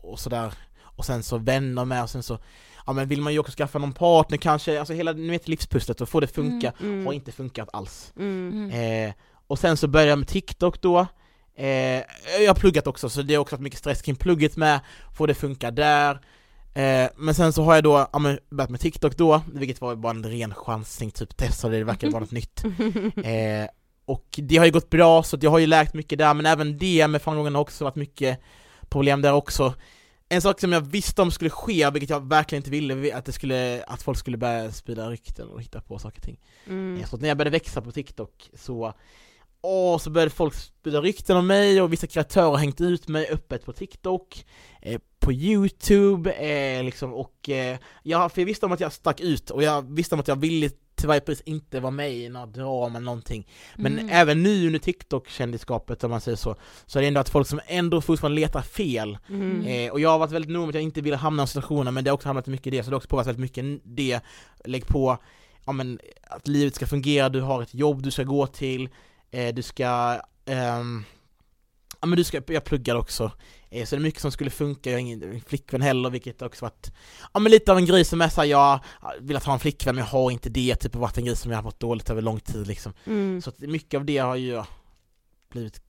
[0.00, 0.52] och sådär.
[0.82, 2.38] Och sen så vänner med, och sen så,
[2.86, 6.00] ja men vill man ju också skaffa någon partner kanske, alltså hela ni vet, livspusslet
[6.00, 7.06] och få det funka, Mm.
[7.06, 8.12] har inte funkat alls.
[8.18, 8.70] Mm.
[8.70, 9.14] Eh,
[9.46, 11.06] och sen så började jag med TikTok då,
[11.56, 12.02] eh,
[12.40, 14.80] jag har pluggat också så det har också varit mycket stress kring plugget med,
[15.14, 16.20] få det funka där.
[16.74, 19.96] Eh, men sen så har jag då ja, men, börjat med TikTok då, vilket var
[19.96, 22.64] bara en ren chansning, typ testade det, verkade vara något nytt.
[23.24, 23.68] Eh,
[24.06, 26.78] och det har ju gått bra, så jag har ju lärt mycket där, men även
[26.78, 28.40] det med framgången har också varit mycket
[28.88, 29.74] problem där också.
[30.28, 33.32] En sak som jag visste om skulle ske, vilket jag verkligen inte ville, att, det
[33.32, 36.40] skulle, att folk skulle börja sprida rykten och hitta på saker och ting.
[36.66, 37.00] Mm.
[37.00, 38.94] Eh, Så när jag började växa på TikTok så
[39.66, 43.28] Åh, så började folk sprida rykten om mig och vissa kreatörer har hängt ut mig
[43.30, 44.46] öppet på TikTok,
[44.82, 49.20] eh, på Youtube, eh, liksom, och eh, jag, för jag visste om att jag stack
[49.20, 52.28] ut och jag visste om att jag ville till varje pris inte vara med i
[52.28, 53.48] några drama eller någonting.
[53.76, 54.08] Men Mm.
[54.12, 57.60] även nu under TikTok-kändisskapet om man säger så, så är det ändå att folk som
[57.66, 59.18] ändå fortfarande letar fel.
[59.28, 59.66] Mm.
[59.66, 61.90] Eh, och jag har varit väldigt noga med att jag inte ville hamna i situationer,
[61.90, 63.80] men det har också hamnat mycket i det, så det har också påverkat väldigt mycket
[63.84, 64.20] det.
[64.64, 65.18] Lägg på,
[65.64, 68.88] ja men, att livet ska fungera, du har ett jobb du ska gå till,
[69.54, 71.04] du ska, ehm,
[72.00, 73.32] ja men du ska, jag pluggar också,
[73.70, 76.64] eh, så det är mycket som skulle funka, jag har ingen flickvän heller, vilket också
[76.64, 76.92] varit,
[77.32, 79.94] ja men lite av en grej som är såhär, jag har velat ha en flickvän
[79.94, 82.22] men jag har inte det, typ varit en grej som jag har mått dåligt över
[82.22, 82.92] lång tid liksom.
[83.06, 83.42] Mm.
[83.42, 84.62] Så att mycket av det har ju
[85.50, 85.83] blivit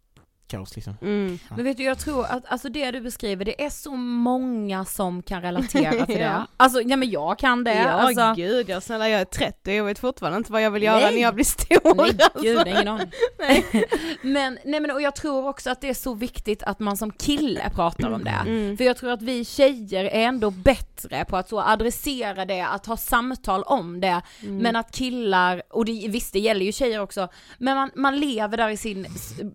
[0.47, 0.97] kaos liksom.
[1.01, 1.39] Mm.
[1.55, 5.21] Men vet du, jag tror att alltså det du beskriver, det är så många som
[5.23, 6.27] kan relatera till Ja.
[6.27, 6.45] det.
[6.57, 7.75] Alltså, ja men jag kan det.
[7.75, 10.71] Ja alltså, gud, jag, snälla jag är 30 och jag vet fortfarande inte vad jag
[10.71, 11.15] vill göra Nej.
[11.15, 11.95] när jag blir stor.
[11.95, 12.41] Nej alltså.
[12.41, 13.11] gud, ingen aning.
[13.39, 13.65] Nej.
[14.21, 17.11] men, nej men och jag tror också att det är så viktigt att man som
[17.11, 18.41] kille pratar om det.
[18.45, 18.77] Mm.
[18.77, 22.85] För jag tror att vi tjejer är ändå bättre på att så adressera det, att
[22.85, 24.21] ha samtal om det.
[24.41, 24.57] Mm.
[24.57, 27.27] Men att killar, och det, visst det gäller ju tjejer också,
[27.57, 29.07] men man, man lever där i sin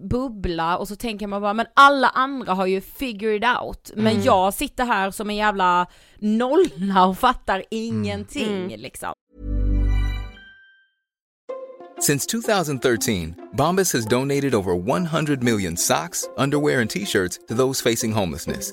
[0.03, 4.23] bubbla och så tänker man bara, men alla andra har ju figured out, men Mm.
[4.25, 5.87] jag sitter här som en jävla
[6.19, 8.81] nolla och fattar ingenting Mm.
[8.81, 9.13] liksom.
[12.01, 17.91] Since 2013, Bombas has donated over 100 million socks, underwear, and t shirts to those
[17.91, 18.73] facing homelessness.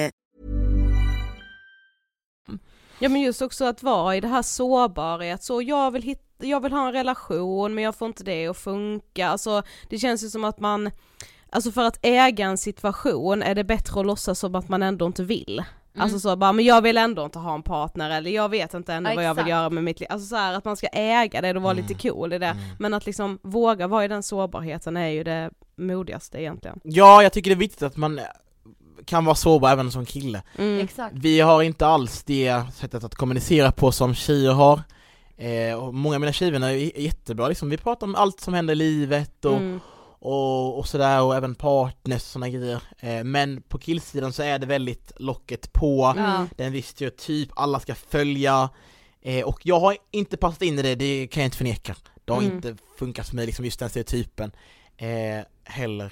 [3.01, 6.45] Ja men just också att vara i det här sårbara, att så jag vill hitta,
[6.45, 10.23] jag vill ha en relation men jag får inte det att funka, alltså det känns
[10.23, 10.91] ju som att man,
[11.49, 15.05] alltså för att äga en situation är det bättre att låtsas som att man ändå
[15.05, 15.63] inte vill.
[15.97, 18.93] Alltså så bara, men jag vill ändå inte ha en partner eller jag vet inte
[18.93, 20.07] ändå Ja, vad jag vill göra med mitt liv.
[20.11, 22.55] Alltså så här, att man ska äga det och vara lite cool i det.
[22.79, 26.79] Men att liksom våga vara i den sårbarheten är ju det modigaste egentligen.
[26.83, 28.19] Ja, jag tycker det är viktigt att man
[29.05, 30.41] kan vara sårbar även som kille.
[30.57, 30.79] Mm.
[30.79, 31.15] Exakt.
[31.17, 34.81] Vi har inte alls det sättet att kommunicera på som tjejer har.
[35.37, 37.69] Eh, och många av mina tjejvänner är jättebra, liksom.
[37.69, 39.79] vi pratar om allt som händer i livet och, Mm.
[40.19, 42.79] och, och sådär och även partners och sådana grejer.
[42.99, 46.47] Eh, men på killsidan så är det väldigt locket på, Ja.
[46.57, 48.69] det är en viss stereotyp, alla ska följa
[49.21, 51.95] eh, och jag har inte passat in i det, det kan jag inte förneka.
[52.25, 52.55] Det har Mm.
[52.55, 54.51] inte funkat för mig, liksom just den stereotypen
[54.97, 56.11] eh, heller.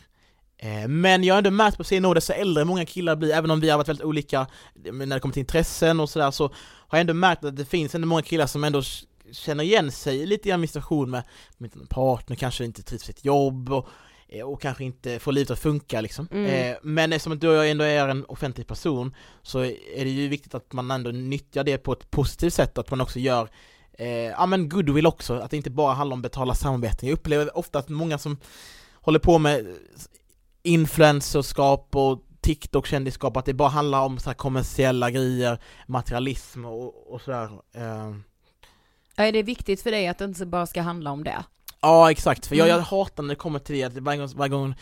[0.62, 3.52] Eh, men jag har ändå märkt på senare år, desto äldre många killar blir, även
[3.52, 4.48] om vi har varit väldigt olika
[4.86, 6.44] eh, när det kommer till intressen och sådär, så
[6.88, 8.82] har jag ändå märkt att det finns ändå många killar som ändå
[9.32, 11.24] känner igen sig lite i situation med,
[11.58, 13.88] med en partner, kanske inte trivs i sitt jobb och,
[14.28, 16.28] eh, och kanske inte får livet att funka liksom.
[16.32, 16.76] Mm.
[16.84, 20.28] Men eftersom att du och jag ändå är en offentlig person så är det ju
[20.28, 23.50] viktigt att man ändå nyttjar det på ett positivt sätt att man också gör
[24.38, 27.10] ja men goodwill också, att det inte bara handlar om betala samarbeten.
[27.10, 28.38] Jag upplever ofta att många som
[28.94, 29.76] håller på med
[30.70, 37.50] influencerskap och TikTok-kändisskap, att det bara handlar om så kommersiella grejer, materialism och, och sådär.
[37.76, 38.16] Eh,
[39.16, 41.44] Ja, det är viktigt för dig att det inte bara ska handla om det.
[41.82, 42.78] Ja exakt, för jag, Mm.
[42.78, 44.76] jag hatar när det kommer till det, att varje gång, varje gång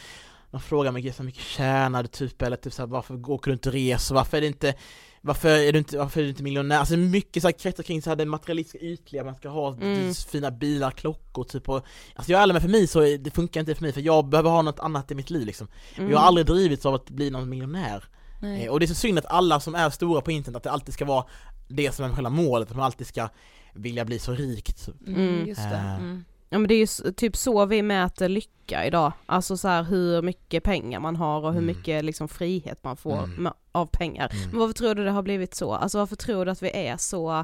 [0.51, 3.53] de frågar mig så mycket tjänar du typ, eller typ så här, varför åker du
[3.53, 4.73] inte resor, varför är det inte
[5.21, 6.77] varför är du inte, varför är du inte miljonär?
[6.77, 10.13] Alltså mycket så här kretsar kring så här det materialistiska ytliga, man ska ha Mm.
[10.13, 13.59] fina bilar, klockor typ och, Alltså jag är ärlig med för mig så det funkar
[13.59, 16.11] inte för mig för jag behöver ha något annat i mitt liv liksom Mm.
[16.11, 18.03] Jag har aldrig drivits av att bli någon miljonär
[18.41, 18.65] Nej.
[18.65, 20.71] Eh, Och det är så synd att alla som är stora på internet, att det
[20.71, 21.25] alltid ska vara
[21.67, 23.29] det som är själva målet, att man alltid ska
[23.73, 25.07] vilja bli så rikt typ.
[25.07, 25.75] Mm, just det.
[25.75, 25.95] Eh.
[25.95, 26.25] Mm.
[26.49, 30.21] Ja men det är ju typ så vi mäter lycka idag, alltså så här hur
[30.21, 31.65] mycket pengar man har och hur Mm.
[31.77, 33.53] mycket liksom frihet man får Mm.
[33.71, 34.29] av pengar.
[34.33, 34.49] Mm.
[34.49, 35.73] Men varför tror du det har blivit så?
[35.73, 37.43] Alltså varför tror du att vi är så,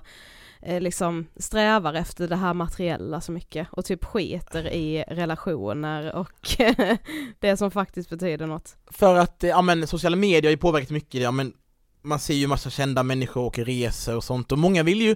[0.62, 6.58] eh, liksom strävar efter det här materiella så mycket och typ skiter i relationer och
[7.40, 8.76] det som faktiskt betyder något?
[8.92, 11.54] För att, ja men sociala medier har ju påverkat mycket, ja men
[12.04, 15.16] man ser ju massa kända människor och reser och sånt och många vill ju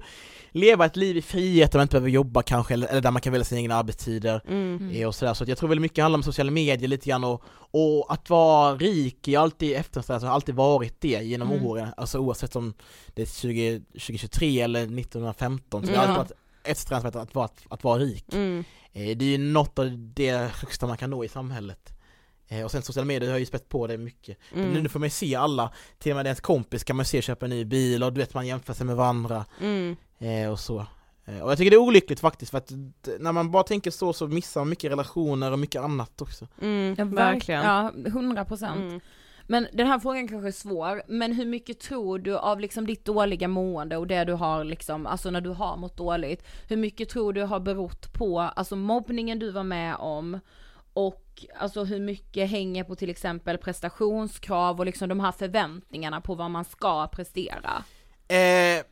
[0.51, 3.21] leva ett liv i frihet där man inte behöver jobba kanske, eller, eller där man
[3.21, 4.89] kan välja sina egna arbetstider Mm.
[4.91, 7.43] eh, och sådär, så jag tror väldigt mycket handlar om sociala medier lite grann och,
[7.71, 11.65] och att vara rik, har alltid eftersträvat, jag har alltid varit det genom Mm.
[11.65, 12.73] åren, alltså oavsett om
[13.15, 16.31] det är 20, 2023 eller 1915, så jag har alltid varit
[16.63, 18.25] eftersträvansvärt att, vara, att, att vara rik.
[18.33, 18.63] Mm.
[18.93, 21.93] Eh, Det är ju något av det högsta man kan nå i samhället.
[22.47, 24.37] Eh, Och sen sociala medier har ju spett på det mycket.
[24.55, 24.83] Mm.
[24.83, 27.45] Nu får man ju se alla, till och med ens kompis kan man se köpa
[27.45, 29.95] en ny bil och du vet man jämför sig med varandra Mm.
[30.19, 30.85] eh, och så.
[31.25, 32.71] Eh, Och jag tycker det är olyckligt faktiskt för att
[33.19, 36.47] när man bara tänker så så missar man mycket relationer och mycket annat också.
[36.61, 36.95] Mm.
[36.97, 37.63] Ja, verk- Verkligen.
[37.63, 38.77] Ja, 100 procent.
[38.79, 38.99] Mm.
[39.49, 43.05] Men den här frågan kanske är svår, men hur mycket tror du av liksom ditt
[43.05, 47.09] dåliga mående och det du har liksom, alltså när du har mått dåligt, hur mycket
[47.09, 50.39] tror du har berott på, alltså mobbningen du var med om
[50.97, 56.35] och alltså hur mycket hänger på till exempel prestationskrav och liksom de här förväntningarna på
[56.35, 57.83] vad man ska prestera?
[58.27, 58.85] Eh,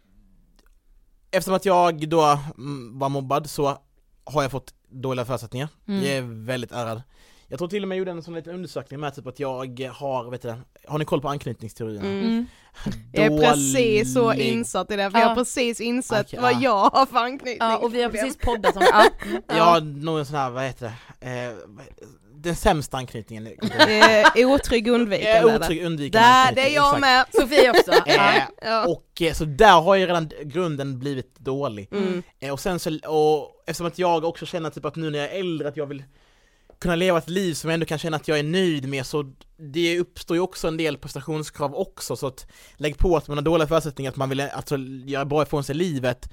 [1.31, 3.77] eftersom att jag då mm, var mobbad så
[4.23, 5.69] har jag fått dåliga förutsättningar.
[5.87, 6.03] Mm.
[6.03, 7.01] Jag är väldigt ärad.
[7.47, 9.89] Jag tror till och med jag gjorde en sån liten undersökning med typ att jag
[9.93, 10.53] har, vet du,
[10.87, 12.07] har ni koll på anknytningsteorierna?
[12.07, 12.45] Mm.
[13.13, 15.29] Jag är precis så insatt i det, för jag Ja.
[15.29, 16.59] har precis insett Okej, vad ja.
[16.61, 17.57] jag har för anknytning.
[17.59, 18.81] Ja, och vi har precis poddat om
[19.27, 19.41] det.
[19.47, 19.77] Ja.
[19.77, 19.99] Mm.
[19.99, 21.53] Har nog en sån här, vad heter det, eh,
[22.35, 23.47] den sämsta anknytningen.
[24.35, 25.49] Eh, otrygg undvikande.
[25.49, 27.01] Eh, otrygg undvikande Där, det är jag exakt.
[27.01, 27.25] med.
[27.41, 27.91] Sofie också.
[28.05, 28.33] Ja.
[28.35, 28.85] Eh, Ja.
[28.87, 31.87] och eh, så där har ju redan grunden blivit dålig.
[31.91, 32.23] Mm.
[32.39, 35.31] Eh, och sen så, och eftersom att jag också känner typ att nu när jag
[35.35, 36.03] är äldre att jag vill
[36.85, 39.33] kunna leva ett liv som jag ändå kan känna att jag är nöjd med så
[39.57, 43.43] det uppstår ju också en del prestationskrav också så att lägg på att man har
[43.43, 46.29] dåliga förutsättningar att man vill alltså göra bra ifrån sig livet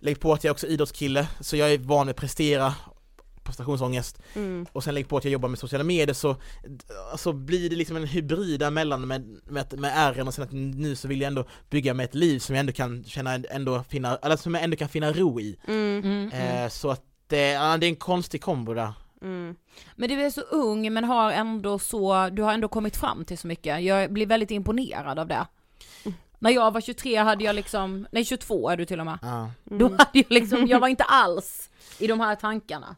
[0.00, 2.74] lägg på att jag också är idrottskille så jag är van vid att prestera
[3.42, 4.66] prestationsångest Mm.
[4.72, 6.36] och sen lägg på att jag jobbar med sociala medier så
[7.12, 10.96] alltså blir det liksom en hybrid däremellan med, med, med R'n och sen att nu
[10.96, 14.16] så vill jag ändå bygga med ett liv som jag ändå kan känna ändå finna,
[14.16, 15.56] eller som jag ändå kan finna ro i.
[15.68, 15.98] Mm.
[15.98, 16.64] Mm, mm.
[16.64, 18.92] Eh, så att det, ja, det är en konstig kombo där.
[19.22, 19.56] Mm.
[19.96, 23.38] Men du är så ung men har ändå så, du har ändå kommit fram till
[23.38, 23.82] så mycket.
[23.82, 25.46] Jag blir väldigt imponerad av det.
[26.38, 29.18] När jag var 23 hade jag liksom, nej 22 är du till och med.
[29.22, 29.50] Ja.
[29.70, 29.78] Mm.
[29.78, 32.96] Då hade jag liksom, jag var inte alls i de här tankarna.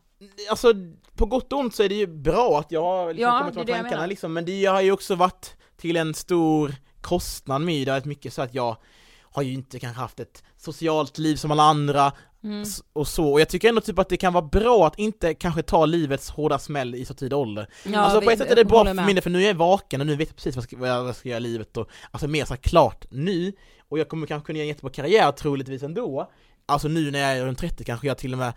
[0.50, 0.72] Alltså
[1.16, 3.68] på gott och ont så är det ju bra att jag har liksom Ja, kommit
[3.68, 8.04] jag tankarna liksom, men det har ju också varit till en stor kostnad med det,
[8.04, 8.76] mycket så att jag
[9.22, 12.12] har ju inte kanske haft ett socialt liv som alla andra
[12.44, 12.64] Mm.
[12.92, 15.62] och så, och jag tycker ändå typ att det kan vara bra att inte kanske
[15.62, 17.66] ta livets hårda smäll i så tidig ålder.
[17.84, 20.00] Ja, alltså på ett sätt är det bra för del, för nu är jag vaken
[20.00, 21.88] och nu vet jag precis vad, ska, vad jag jag ska göra i livet och
[22.10, 23.52] alltså mer så klart nu,
[23.88, 26.30] och jag kommer kanske kunna göra en jättebra karriär troligtvis ändå,
[26.66, 28.52] alltså nu när jag är runt 30 kanske jag till och med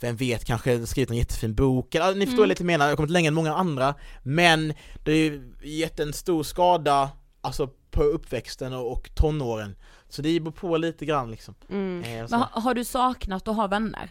[0.00, 2.48] vem vet, kanske skrivit en jättefin bok, eller, ni förstår Mm.
[2.48, 6.00] lite jag menar, jag har kommit längre än många andra, men det har ju gett
[6.00, 9.76] en stor skada, alltså på uppväxten och, och tonåren,
[10.16, 11.54] så det beror på lite grann liksom.
[11.70, 12.02] Mm.
[12.04, 12.26] Eh.
[12.30, 14.10] Men har, har du saknat att ha vänner?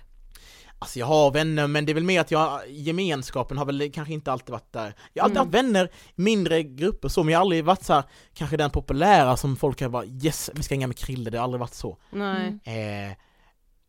[0.80, 4.14] Alltså jag har vänner men det är väl mer att jag, gemenskapen har väl kanske
[4.14, 4.93] inte alltid varit där.
[5.14, 5.47] Jag har alltid Mm.
[5.47, 8.03] haft vänner, mindre grupper så, men jag har aldrig varit så här,
[8.34, 11.43] kanske den populära som folk har bara yes, vi ska hänga med Krille, det har
[11.43, 11.97] aldrig varit så.
[12.12, 12.60] Nej.
[12.64, 13.18] Eh,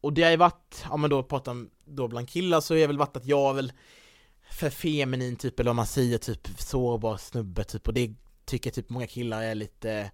[0.00, 2.78] och det har ju varit, ja men då pratar om, då bland killar så har
[2.78, 3.72] det väl varit att jag är väl
[4.50, 8.14] för feminin typ, eller vad man säger, typ sårbar snubbe typ, och det
[8.44, 10.10] tycker typ många killar är lite,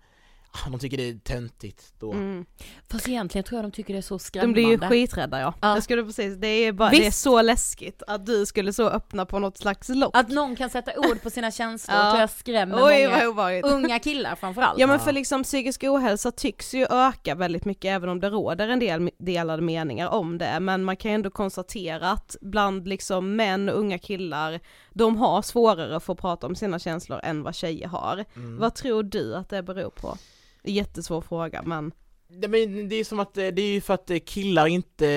[0.71, 2.13] de tycker det är töntigt då.
[2.13, 2.45] Mm.
[2.91, 4.53] Fast egentligen tror jag de tycker det är så De skrämmande.
[4.53, 5.55] blir ju skiträdda ja.
[5.61, 5.75] Ja.
[5.75, 9.27] Jag skulle precis, det är, bara, det är så läskigt att du skulle så öppna
[9.27, 10.11] på något slags lock.
[10.17, 12.11] Att någon kan sätta ord på sina känslor Ja.
[12.11, 14.79] tror jag skrämmer Oj många unga killar framförallt.
[14.79, 15.05] Ja men Ja.
[15.05, 19.11] för liksom psykisk ohälsa tycks ju öka väldigt mycket även om det råder en del
[19.19, 23.79] delade meningar om det men man kan ju ändå konstatera att bland liksom män och
[23.79, 28.25] unga killar de har svårare att prata om sina känslor än vad tjejer har.
[28.37, 28.59] Mm.
[28.59, 30.17] Vad tror du att det beror på?
[30.65, 31.93] Jättesvår fråga men
[32.29, 35.09] Det, men det är som att, eh, det är ju för att eh, killar inte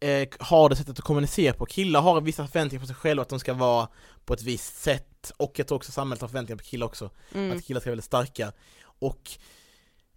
[0.00, 1.66] eh, har det sättet att kommunicera på.
[1.66, 3.88] Killar har vissa förväntningar på sig själva att de ska vara
[4.24, 7.10] på ett visst sätt och jag tror också samhället har förväntningar på killar också.
[7.34, 7.56] mm.
[7.56, 8.52] Att killar ska vara väldigt starka.
[8.80, 9.30] Och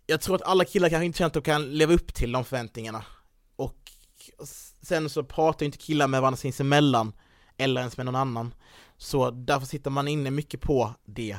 [0.07, 2.45] jag tror att alla killar kanske inte känner att de kan leva upp till de
[2.45, 3.05] förväntningarna.
[3.55, 3.91] Och
[4.81, 7.13] sen så pratar ju inte killar med varandra sinsemellan,
[7.57, 8.53] eller ens med någon annan.
[8.97, 11.37] Så därför sitter man inne mycket på det.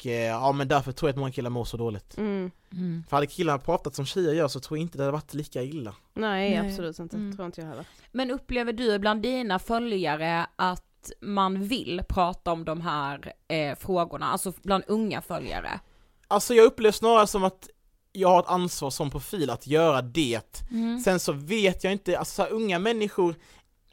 [0.00, 2.16] Och eh, ja men därför tror jag att många killar mår så dåligt.
[2.18, 2.50] Mm.
[2.72, 3.04] Mm.
[3.08, 5.62] För hade killarna pratat som tjejer gör så tror jag inte det hade varit lika
[5.62, 5.94] illa.
[6.14, 6.70] Nej, Nej.
[6.70, 7.36] absolut inte, Mm.
[7.36, 7.84] tror inte jag heller.
[8.12, 14.26] Men upplever du bland dina följare att man vill prata om de här eh, frågorna,
[14.26, 15.80] alltså bland unga följare?
[16.28, 17.68] Alltså jag upplever snarare som att
[18.12, 20.62] jag har ett ansvar som profil att göra det.
[20.70, 21.00] Mm.
[21.00, 23.34] Sen så vet jag inte, alltså så unga människor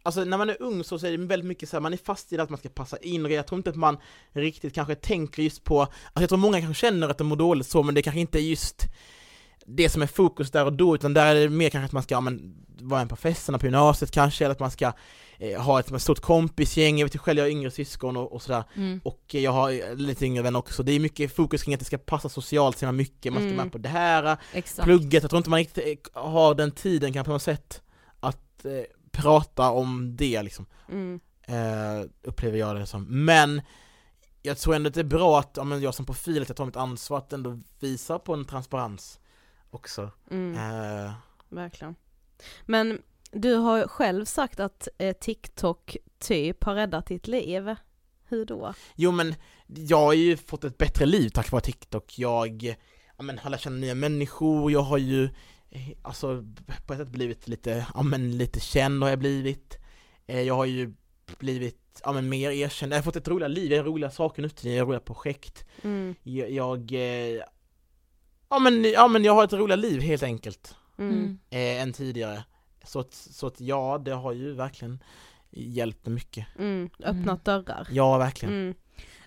[0.07, 2.33] Alltså när man är ung så är det väldigt mycket så här, man är fast
[2.33, 3.97] i det att man ska passa in och jag tror inte att man
[4.31, 7.67] riktigt kanske tänker just på, alltså jag tror många kanske känner att de mår dåligt
[7.67, 8.83] så men det kanske inte är just
[9.65, 12.03] det som är fokus där och då utan där är det mer kanske att man
[12.03, 14.91] ska ja, men, vara en på festerna på gymnasiet kanske eller att man ska
[15.37, 18.41] eh, ha ett stort kompisgäng, jag vet ju själv jag har yngre syskon och, och
[18.41, 19.01] sådär Mm.
[19.03, 21.85] och jag har eh, lite yngre vänner också, det är mycket fokus kring att det
[21.85, 23.63] ska passa socialt så mycket, man ska Mm.
[23.63, 24.85] med på det här, Exakt.
[24.85, 27.81] plugget, jag tror inte man riktigt eh, har den tiden kanske på något sätt
[28.19, 28.71] att eh,
[29.21, 31.19] prata om det liksom, Mm.
[31.43, 33.25] eh, upplever jag det som.
[33.25, 33.61] Men
[34.41, 36.65] jag tror ändå att det är bra att, ja, jag som profil, att jag tar
[36.65, 39.19] mitt ansvar att ändå visa på en transparens
[39.69, 40.11] också.
[40.31, 40.53] Mm.
[40.55, 41.13] Eh,
[41.49, 41.95] Verkligen.
[42.65, 43.01] Men
[43.31, 47.75] du har själv sagt att eh, TikTok typ har räddat ditt liv.
[48.29, 48.73] Hur då?
[48.95, 49.35] jo men
[49.67, 52.75] jag har ju fått ett bättre liv tack vare TikTok, jag
[53.17, 55.29] ja, men, har lärt känna nya människor, jag har ju
[56.01, 56.43] alltså
[56.85, 59.77] på ett sätt blivit lite, ja men lite känd har jag blivit,
[60.27, 60.93] eh, jag har ju
[61.39, 64.41] blivit, ja men mer erkänd, jag har fått ett roligt liv, jag har roliga saker
[64.41, 66.15] nu jag har roliga projekt, Mm.
[66.23, 67.41] jag, jag eh,
[68.49, 71.13] ja, men, ja men jag har ett roligt liv helt enkelt, Mm.
[71.13, 71.37] Mm.
[71.49, 72.43] eh, än tidigare.
[72.83, 75.03] Så att, så att ja, det har ju verkligen
[75.51, 76.47] hjälpt mycket.
[76.59, 76.89] Mm.
[77.03, 77.87] Öppnat dörrar.
[77.91, 78.75] Ja, verkligen.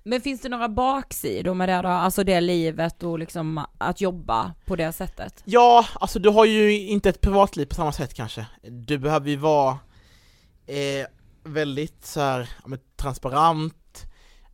[0.03, 4.55] Men finns det några baksidor med det då, alltså det livet och liksom att jobba
[4.65, 5.43] på det sättet?
[5.45, 8.47] Ja, alltså du har ju inte ett privatliv på samma sätt kanske.
[8.63, 9.79] Du behöver ju vara
[10.67, 11.07] eh,
[11.45, 14.07] väldigt så här, ja, transparent,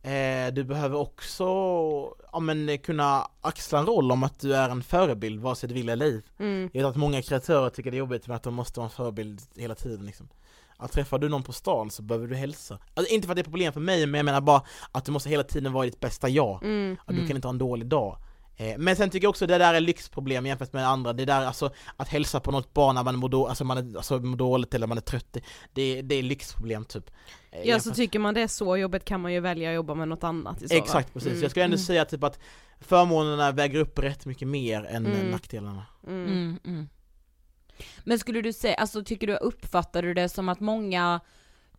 [0.03, 1.43] eh, du behöver också
[2.31, 5.75] ja, men, kunna axla en roll om att du är en förebild, vare sig du
[5.75, 6.21] vill eller ej.
[6.39, 6.69] Mm.
[6.73, 8.95] Jag vet att många kreatörer tycker det är jobbigt med att de måste vara en
[8.95, 10.29] förebild hela tiden liksom.
[10.77, 12.79] Att träffar du någon på stan så behöver du hälsa.
[12.93, 14.61] Alltså, inte för att det är problem för mig, men jag menar bara
[14.91, 16.63] att du måste hela tiden vara ditt bästa jag.
[16.63, 16.97] Mm.
[17.01, 17.27] Att du Mm.
[17.27, 18.17] kan inte ha en dålig dag.
[18.59, 21.45] Eh, Men sen tycker jag också det där är lyxproblem jämfört med andra, det där
[21.45, 24.37] alltså att hälsa på något barn när man mår, då, alltså man är, alltså mår
[24.37, 25.37] dåligt eller man är trött,
[25.73, 27.09] det, det är lyxproblem typ.
[27.51, 29.75] Eh, Ja så jämfört- tycker man det är så jobbigt kan man ju välja att
[29.75, 30.75] jobba med något annat i så.
[30.75, 31.29] Exakt, precis.
[31.31, 31.41] Mm.
[31.41, 31.85] Jag skulle ändå Mm.
[31.85, 32.39] säga typ att
[32.79, 35.27] förmånerna väger upp rätt mycket mer än Mm.
[35.31, 35.85] nackdelarna.
[38.03, 41.19] Men skulle du säga, alltså tycker du, uppfattar du det som att många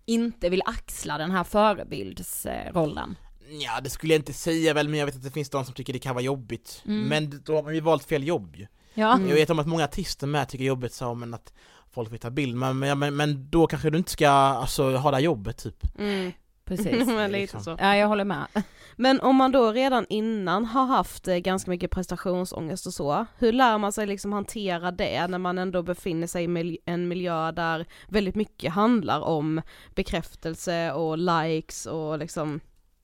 [0.06, 3.16] inte vill axla den här förebildsrollen?
[3.50, 5.74] Ja, det skulle jag inte säga väl, men jag vet att det finns de som
[5.74, 6.82] tycker det kan vara jobbigt.
[6.86, 7.08] Mm.
[7.08, 8.66] Men då har man ju valt fel jobb ju.
[8.94, 9.14] Ja.
[9.14, 9.28] Mm.
[9.28, 11.52] Jag vet om att många artister med tycker det är jobbigt så, men att
[11.90, 15.10] folk vill ta bild, men, men, men, men då kanske du inte ska alltså, ha
[15.10, 15.98] det här jobbet typ.
[15.98, 16.32] Mm.
[16.68, 17.06] Precis.
[17.06, 17.64] Men lite liksom.
[17.64, 17.76] så.
[17.78, 18.46] Ja, jag håller med.
[18.96, 23.52] Men om man då redan innan har haft eh, ganska mycket prestationsångest och så, hur
[23.52, 27.86] lär man sig liksom hantera det när man ändå befinner sig i en miljö där
[28.08, 29.62] väldigt mycket handlar om
[29.94, 32.60] bekräftelse och likes och liksom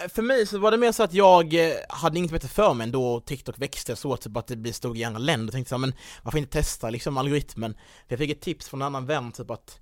[0.09, 2.91] För mig så var det mer så att jag eh, hade inget bättre för mig
[2.91, 5.75] då TikTok växte så typ att det blir stod i andra länder, jag tänkte så
[5.75, 7.75] här, men varför inte testa liksom algoritmen?
[7.75, 9.81] För jag fick ett tips från en annan vän typ att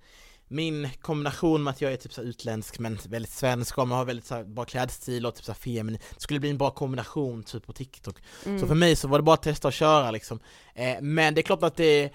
[0.53, 4.05] min kombination med att jag är typ så utländsk men väldigt svensk och man har
[4.05, 7.43] väldigt så här bra klädstil och typ så feminin, det skulle bli en bra kombination
[7.43, 8.17] typ på TikTok.
[8.47, 8.61] mm.
[8.61, 10.41] Så för mig så var det bara att testa och köra liksom.
[10.75, 12.13] Eh, men det är klart att det,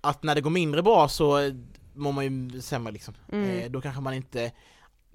[0.00, 1.50] att när det går mindre bra så,
[1.94, 3.14] mår man ju sämre liksom.
[3.32, 3.58] Mm.
[3.58, 4.52] Eh, då kanske man inte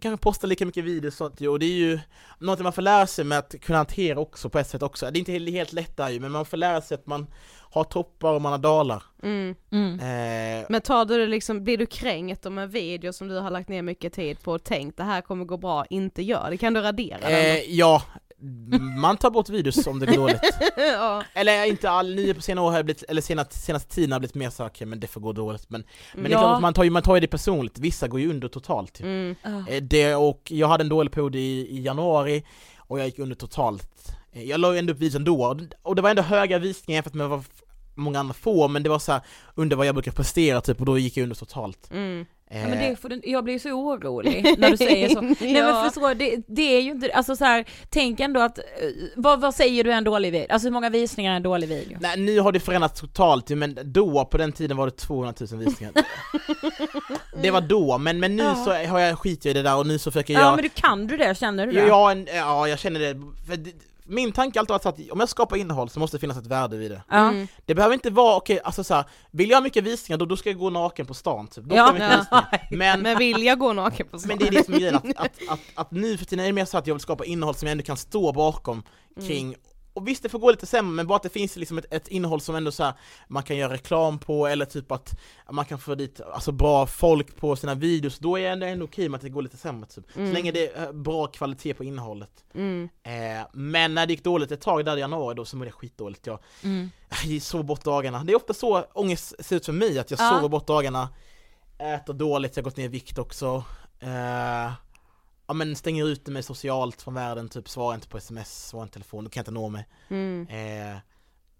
[0.01, 1.99] kanske postar lika mycket videos och, och det är ju
[2.39, 5.11] något man får lära sig med att kunna hantera också på ett sätt också.
[5.11, 7.27] Det är inte helt, helt lätt där ju, men man får lära sig att man
[7.75, 9.03] har toppar och man har dalar.
[9.23, 9.55] Mm.
[9.71, 9.99] Mm.
[9.99, 13.51] Eh, Men tar du det liksom, blir du kränkt om en video som du har
[13.51, 16.57] lagt ner mycket tid på och tänkt det här kommer gå bra, inte gör det?
[16.57, 18.01] Kan du radera den eh, ja,
[19.01, 20.41] man tar bort videos om det går dåligt.
[20.41, 20.81] då?
[20.81, 21.23] ja.
[21.33, 24.35] Eller inte all, nio på senare år har blivit, eller senaste, senaste tiden har blivit
[24.35, 25.69] mer saker, men det får gå dåligt.
[25.69, 25.83] Men,
[26.13, 26.39] men det är Ja.
[26.39, 28.99] klart att man tar, ju, man tar ju det personligt, vissa går ju under totalt.
[28.99, 29.05] Ju.
[29.05, 29.35] Mm.
[29.69, 31.39] Eh, Det, och jag hade en dålig period i,
[31.69, 32.43] i januari
[32.77, 34.11] och jag gick under totalt.
[34.31, 37.13] Eh, Jag la ju ändå upp videos ändå, och- det var ändå höga visningar jämfört
[37.13, 37.43] med vad
[37.97, 39.21] många andra får, men det var så här
[39.55, 41.91] under vad jag brukar prestera typ, och då gick jag under totalt.
[41.91, 42.25] Mm.
[42.51, 45.21] Eh, Ja, men det får du, jag blir så orolig när du säger så.
[45.21, 45.83] Nej men Ja.
[45.83, 48.63] förstå, det, det är ju inte, alltså så här, tänk ändå att, eh,
[49.15, 50.47] vad, vad säger du är en dålig video?
[50.53, 51.97] Alltså hur många visningar är en dålig video?
[52.01, 55.59] Nej, nu har det förändrats totalt men då på den tiden var det 200 000
[55.59, 55.93] visningar.
[57.41, 58.55] det var då, men, men nu Ja.
[58.55, 60.69] så har jag skit i det där och nu så försöker Ja, jag men du
[60.69, 61.87] kan du det, känner du det?
[61.87, 63.21] Ja, en, ja, jag känner det.
[63.47, 63.71] För det
[64.07, 66.47] min tanke har alltid varit att om jag skapar innehåll så måste det finnas ett
[66.47, 67.03] värde vid det.
[67.11, 67.47] Mm.
[67.65, 70.37] Det behöver inte vara, okej, alltså så här, vill jag ha mycket visningar då, då
[70.37, 71.63] ska jag gå naken på stan typ.
[71.63, 71.95] Då Ja.
[72.31, 72.45] Ja.
[72.71, 75.05] Men, Men vill jag gå naken på men det är det som är grejen, att,
[75.17, 77.55] att, att, att nu för tiden är det mer så att jag vill skapa innehåll
[77.55, 78.83] som jag ändå kan stå bakom
[79.27, 79.55] kring
[79.95, 82.07] och visst det får gå lite sämre men bara att det finns liksom ett, ett
[82.07, 82.93] innehåll som ändå så här,
[83.27, 85.19] man kan göra reklam på eller typ att
[85.51, 88.85] man kan få dit alltså bra folk på sina videos, då är det ändå, ändå
[88.85, 90.05] okej med att det går lite sämre typ.
[90.13, 92.43] Så länge det är bra kvalitet på innehållet.
[92.55, 92.89] Mm.
[93.03, 95.75] Eh, men när det gick dåligt ett tag där i januari då så mådde jag
[95.75, 96.27] skitdåligt.
[96.27, 96.91] Jag, Mm.
[97.25, 98.23] jag sov bort dagarna.
[98.23, 100.29] Det är ofta så ångest ser ut för mig, att jag Ja.
[100.35, 101.09] sover bort dagarna,
[101.79, 103.63] äter dåligt, jag har gått ner i vikt också.
[103.99, 104.71] Eh,
[105.47, 108.93] ja men stänger ute mig socialt från världen, typ svarar inte på sms, svarar inte
[108.93, 109.87] telefon, då kan jag inte nå mig.
[110.09, 110.47] Mm.
[110.47, 110.97] Eh,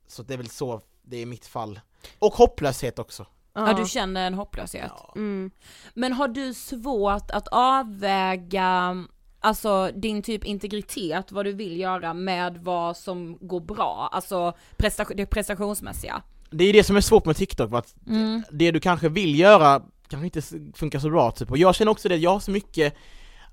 [0.07, 1.79] så det är väl så, det är mitt fall.
[2.19, 3.25] Och hopplöshet också.
[3.53, 4.91] Ja, du känner en hopplöshet.
[4.95, 5.13] Ja.
[5.15, 5.51] Mm.
[5.93, 9.05] Men har du svårt att avväga
[9.45, 15.17] Alltså din typ integritet, vad du vill göra med vad som går bra, alltså prestation,
[15.17, 16.21] det prestationsmässiga.
[16.49, 18.43] Det är det som är svårt med TikTok, att Mm.
[18.51, 20.41] det du kanske vill göra kanske inte
[20.73, 21.51] funkar så bra typ.
[21.51, 22.95] Och jag känner också det, jag har så mycket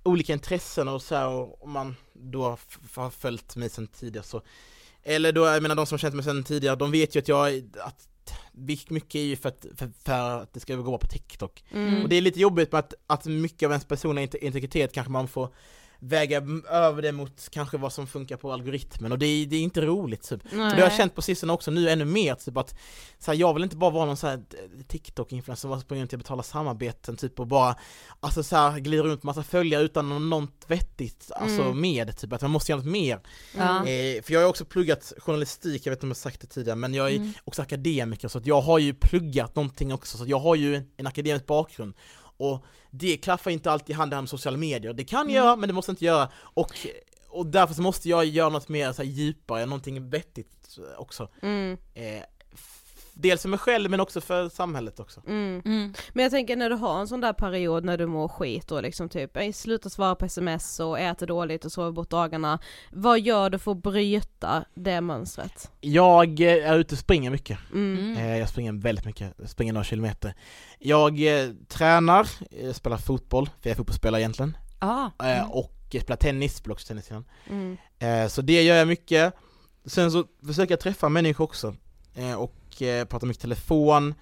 [0.02, 2.58] olika intressen och så här, och om man då
[2.94, 4.42] har följt mig sedan tidigare så
[5.02, 7.28] eller då, jag menar de som har känt mig sedan tidigare, de vet ju att
[7.28, 8.08] jag, att
[8.88, 11.64] mycket är ju för att, för, för att det ska gå bra på TikTok.
[11.70, 12.02] Mm.
[12.02, 15.12] Och det är lite jobbigt med att, att mycket av ens personliga inte- integritet kanske
[15.12, 15.48] man får
[16.04, 19.60] väga över det mot kanske vad som funkar på algoritmen och det är, det är
[19.60, 20.42] inte roligt typ.
[20.44, 22.74] Och det har jag känt på sistone också nu ännu mer, typ att
[23.18, 26.12] så här, jag vill inte bara vara någon så här eh, TikTok-influencer som springer runt
[26.12, 27.76] och betalar samarbeten typ och bara
[28.20, 31.80] Alltså så här, glider runt massa följare utan något vettigt alltså Mm.
[31.80, 33.20] med, typ att man måste göra något mer.
[33.56, 33.76] Ja.
[33.86, 36.76] Eh, för jag har också pluggat journalistik, jag vet inte om jag sagt det tidigare,
[36.76, 37.32] men jag är Mm.
[37.44, 41.06] också akademiker så att jag har ju pluggat någonting också, så jag har ju en
[41.06, 41.94] akademisk bakgrund.
[42.42, 45.68] Och det klaffar inte alltid hand i hand med sociala medier, det kan göra men
[45.68, 46.28] det måste inte göra.
[46.34, 46.86] Och,
[47.28, 51.28] och därför så måste jag göra något mer så här, djupare, någonting vettigt också.
[51.42, 51.78] Mm.
[51.94, 52.22] Eh,
[53.14, 55.22] dels för mig själv men också för samhället också.
[55.26, 55.62] Mm.
[55.64, 55.94] Mm.
[56.12, 58.82] Men jag tänker när du har en sån där period när du mår skit och
[58.82, 62.58] liksom typ slutar svara på sms och äter dåligt och sover bort dagarna.
[62.90, 65.70] Vad gör du för att bryta det mönstret?
[65.80, 67.58] Jag eh, är ute och springer mycket.
[67.72, 67.98] Mm.
[67.98, 68.16] Mm.
[68.16, 70.34] Eh, jag springer väldigt mycket, jag springer några kilometer.
[70.78, 74.56] Jag eh, tränar, eh, spelar fotboll, för jag är fotbollsspelare egentligen.
[74.78, 75.10] Ah.
[75.24, 77.24] Eh, och jag spelar tennis, spelar också tennis innan.
[77.48, 77.76] Mm.
[78.28, 79.34] Så det gör jag mycket.
[79.84, 81.74] Sen så försöker jag träffa människor också.
[82.14, 82.34] Eh,
[82.76, 84.14] och eh, prata mycket telefon.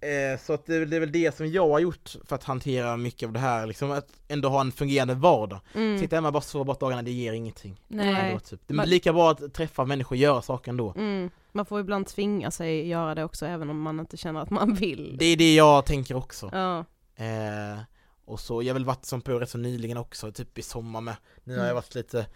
[0.00, 2.36] Eh, så att det, är väl- det är väl det som jag har gjort för
[2.36, 5.60] att hantera mycket av det här, liksom att ändå ha en fungerande vardag.
[5.74, 5.98] Mm.
[5.98, 7.80] Sitta hemma och bara sova bort dagarna, det ger ingenting.
[7.88, 8.28] Nej.
[8.30, 8.60] Ändå, typ.
[8.66, 10.92] Det är lika bra att träffa människor och göra saker ändå.
[10.96, 11.30] Mm.
[11.52, 14.74] Man får ibland tvinga sig göra det också även om man inte känner att man
[14.74, 15.16] vill.
[15.18, 16.50] Det är det jag tänker också.
[16.52, 16.78] Ja.
[17.24, 17.78] Eh,
[18.24, 21.00] och så, jag har väl varit som på rätt så nyligen också, typ i sommar
[21.00, 21.16] med.
[21.44, 21.74] Nu har jag Mm.
[21.74, 22.26] varit lite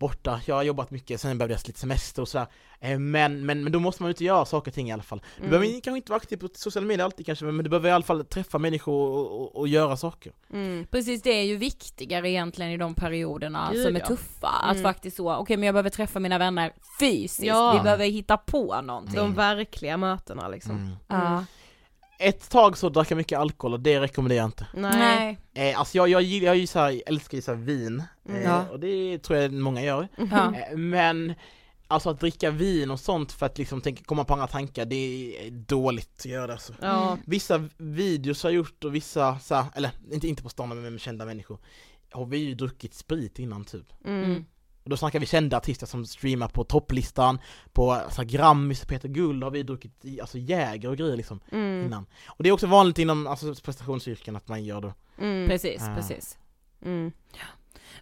[0.00, 2.46] borta, jag har jobbat mycket, sen behövde jag lite semester och sådär.
[2.80, 5.02] Eh, men, men, men då måste man ju inte göra saker och ting i alla
[5.02, 5.22] fall.
[5.36, 5.50] Du Mm.
[5.50, 8.04] behöver kanske inte vara aktiv på sociala medier alltid kanske, men du behöver i alla
[8.04, 10.32] fall träffa människor och, och, och göra saker.
[10.52, 10.86] Mm.
[10.90, 14.06] Precis, det är ju viktigare egentligen i de perioderna Gud, som är ja.
[14.06, 14.48] tuffa.
[14.48, 14.82] Att Mm.
[14.82, 17.72] faktiskt så, okej men jag behöver träffa mina vänner fysiskt, Ja.
[17.76, 19.16] vi behöver hitta på någonting.
[19.16, 20.76] De verkliga mötena liksom.
[20.76, 20.90] Mm.
[21.08, 21.44] Ja.
[22.22, 24.66] Ett tag så drack jag mycket alkohol och det rekommenderar jag inte.
[24.74, 25.38] Nej.
[25.54, 28.40] Eh, alltså jag, jag, gillar- jag, så här, älskar ju så vin, Mm.
[28.42, 28.68] eh, Ja.
[28.70, 30.08] och det tror jag många gör.
[30.30, 30.54] Ja.
[30.56, 31.34] Eh, Men
[31.88, 34.96] alltså att dricka vin och sånt för att liksom tänka, komma på andra tankar, det
[35.46, 36.72] är dåligt att göra det alltså.
[36.80, 37.18] Ja.
[37.26, 40.82] Vissa videos har jag gjort och vissa, så här, eller inte, inte på stan men
[40.82, 41.58] med kända människor,
[42.12, 43.86] har vi ju druckit sprit innan typ.
[44.04, 44.44] Mm.
[44.84, 47.38] Och då snackar vi kända artister som streamar på topplistan,
[47.72, 51.86] på alltså, Grammis, Peter Guld har vi druckit i, alltså Jäger och grejer liksom Mm.
[51.86, 52.06] innan.
[52.26, 54.94] Och det är också vanligt inom alltså, prestationsyrken att man gör det.
[55.18, 55.48] Mm.
[55.48, 55.94] Precis, Ah.
[55.94, 56.38] precis.
[56.84, 57.12] Mm.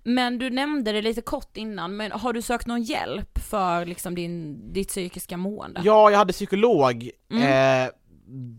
[0.03, 4.15] Men du nämnde det lite kort innan, men har du sökt någon hjälp för liksom
[4.15, 5.81] din, ditt psykiska mående?
[5.85, 7.85] Ja, jag hade psykolog Mm.
[7.85, 7.91] eh,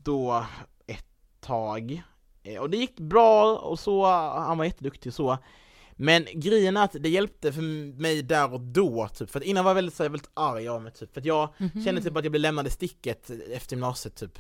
[0.04, 0.46] då
[0.88, 1.06] ett
[1.42, 2.02] tag.
[2.44, 5.38] Eh, och det gick bra och så, han var jätteduktig och så.
[6.02, 7.62] Men grejen är att det hjälpte för
[8.02, 9.30] mig där och då, typ.
[9.30, 11.14] För att innan var jag väldigt, så här, väldigt arg av mig, typ.
[11.14, 11.84] För att jag Mhm.
[11.86, 14.38] kände typ att jag blev lämnad i sticket efter gymnasiet, typ.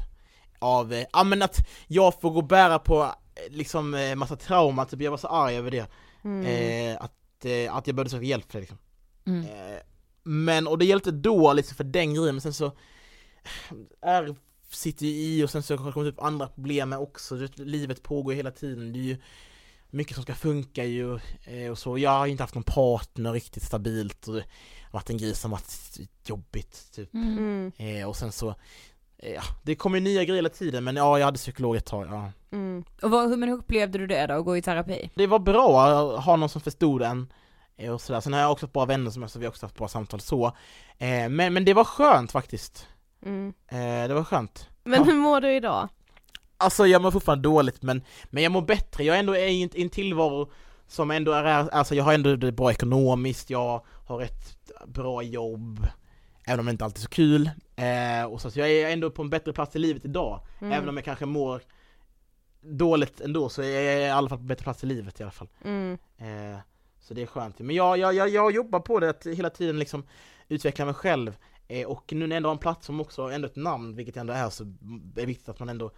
[0.60, 1.58] Av, eh, ja men att
[1.88, 3.12] jag får gå och bära på eh,
[3.56, 5.02] liksom eh, massa trauma, typ.
[5.02, 5.88] Jag var så arg över det.
[6.24, 6.46] Mm.
[6.46, 8.78] Eh, att, eh, att jag började söka hjälp för det liksom.
[9.26, 9.42] Mm.
[9.46, 9.80] Eh,
[10.24, 12.72] men, och det hjälpte då liksom för den grejen, men sen så
[14.02, 14.36] är,
[14.70, 18.52] sitter ju i och sen så har det upp andra problem också, livet pågår hela
[18.52, 19.18] tiden, det är ju
[19.92, 23.64] mycket som ska funka ju eh, och så, jag har inte haft någon partner riktigt
[23.64, 24.42] stabilt och
[24.92, 27.14] varit en grej som varit jobbigt typ.
[27.14, 27.72] Mm.
[27.78, 28.50] Eh, och sen så,
[29.18, 31.86] eh, ja, det kommer ju nya grejer hela tiden men ja, jag hade psykolog ett
[31.86, 32.32] tag, ja.
[32.52, 32.84] Mm.
[33.02, 35.10] Och vad, hur, upplevde du det då, att gå i terapi?
[35.16, 37.34] Det var bra att ha någon som förstod en
[37.92, 38.20] och sådär.
[38.22, 39.88] Sen har jag också ett bra vänner som jag, så vi har också haft bra
[39.88, 40.58] samtal så.
[41.30, 42.88] Men, men det var skönt faktiskt.
[43.26, 43.54] Mm.
[44.08, 44.70] Det var skönt.
[44.84, 45.04] Men Ja.
[45.04, 45.90] hur mår du idag?
[46.62, 49.04] Alltså jag mår fortfarande dåligt men, men jag mår bättre.
[49.04, 50.52] Jag är ändå i en, i en tillvaro
[50.88, 55.88] som ändå är, alltså jag har ändå det bra ekonomiskt, jag har ett bra jobb,
[56.46, 57.50] även om det inte alltid är så kul.
[57.76, 60.74] Eh, och så, så jag är ändå på en bättre plats i livet idag, Mm.
[60.74, 61.62] även om jag kanske mår
[62.62, 65.32] dåligt ändå så är jag i alla fall på bättre plats i livet i alla
[65.32, 65.48] fall.
[65.64, 65.98] Mm.
[66.18, 66.60] Eh,
[67.00, 67.60] så det är skönt.
[67.60, 70.04] Men jag, jag, jag, jag jobbar på det, att hela tiden liksom
[70.48, 71.38] utveckla mig själv.
[71.68, 74.18] Eh, och nu när jag ändå har en platt som också ändå ett namn, vilket
[74.18, 74.68] ändå är, så är
[75.16, 75.92] det viktigt att man ändå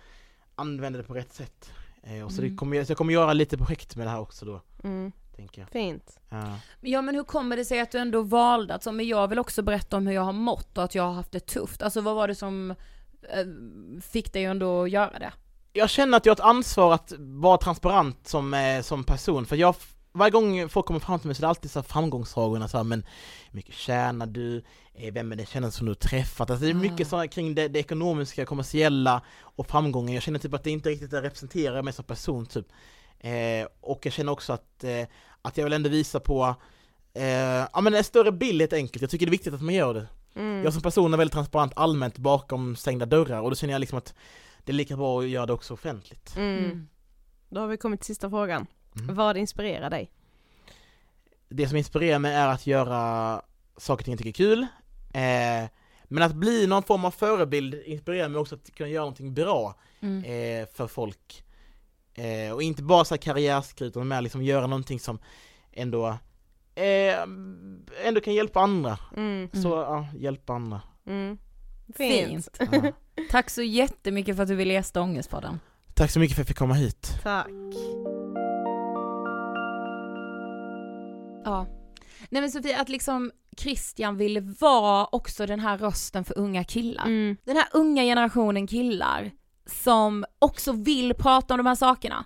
[0.55, 1.71] använder det på rätt sätt.
[2.03, 2.57] Eh, och så, det Mm.
[2.57, 5.11] kommer, jag- så jag kommer göra lite projekt med det här också då, Mm.
[5.35, 5.69] tänker jag.
[5.69, 6.19] Fint.
[6.29, 6.57] Ja.
[6.81, 9.61] Ja men hur kommer det sig att du ändå valde att, men jag vill också
[9.61, 11.81] berätta om hur jag har mått och att jag har haft det tufft.
[11.81, 12.71] Alltså vad var det som
[13.29, 13.45] eh,
[14.01, 15.33] fick dig ändå att göra det?
[15.73, 19.55] Jag känner att jag har ett ansvar att vara transparent som, eh, som person, för
[19.55, 19.75] jag
[20.13, 22.77] varje gång folk kommer fram till mig så är det alltid så här framgångssagorna så
[22.77, 23.03] här, men
[23.51, 24.63] hur mycket tjänar du?
[24.93, 26.49] Eh, Vem är den kändisen som du har träffat?
[26.49, 27.09] Alltså det är mycket Ah.
[27.09, 30.13] så här kring det, det ekonomiska, kommersiella och framgången.
[30.13, 32.65] Jag känner typ att det inte riktigt representerar mig som person typ.
[33.19, 35.07] Eh, och jag känner också att, eh,
[35.41, 36.55] att jag vill ändå visa på
[37.13, 37.23] eh,
[37.73, 39.01] ja men en större bild helt enkelt.
[39.01, 40.07] Jag tycker det är viktigt att man gör det.
[40.35, 40.63] Mm.
[40.63, 43.97] Jag som person är väldigt transparent allmänt bakom stängda dörrar och då känner jag liksom
[43.97, 44.13] att
[44.63, 46.35] det är lika bra att göra det också offentligt.
[46.37, 46.87] Mm.
[47.49, 48.67] Då har vi kommit till sista frågan.
[48.99, 49.15] Mm.
[49.15, 50.11] Vad inspirerar dig?
[51.49, 53.41] Det som inspirerar mig är att göra
[53.77, 54.61] saker och ting jag tycker är kul.
[55.13, 55.69] Eh,
[56.03, 59.75] men att bli någon form av förebild inspirerar mig också att kunna göra någonting bra
[60.03, 60.23] Mm.
[60.23, 61.43] eh, för folk.
[62.13, 65.19] Eh, och inte bara så karriärskryt utan mer liksom göra någonting som
[65.71, 66.07] ändå,
[66.75, 67.21] eh,
[68.05, 68.97] ändå kan hjälpa andra.
[69.17, 69.49] Mm.
[69.53, 70.81] Så ja, hjälpa andra.
[71.07, 71.37] Mm.
[71.97, 72.59] Fint.
[72.71, 72.91] Ja.
[73.31, 75.59] Tack så jättemycket för att du ville gästa Ångestpodden.
[75.93, 77.19] Tack så mycket för att jag fick komma hit.
[77.23, 77.47] Tack.
[81.43, 81.67] Ja.
[82.29, 87.05] Nej men Sofie, att liksom Christian ville vara också den här rösten för unga killar.
[87.05, 87.37] Mm.
[87.45, 89.31] Den här unga generationen killar
[89.65, 92.25] som också vill prata om de här sakerna.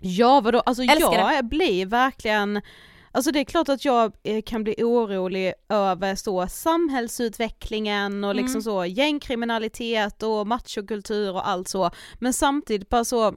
[0.00, 2.60] Ja vadå, alltså Älskar jag blir verkligen
[3.12, 8.52] Alltså det är klart att jag eh, kan bli orolig över så samhällsutvecklingen och liksom
[8.54, 8.62] Mm.
[8.62, 11.90] så gängkriminalitet och machokultur och allt så.
[12.18, 13.34] Men samtidigt bara så,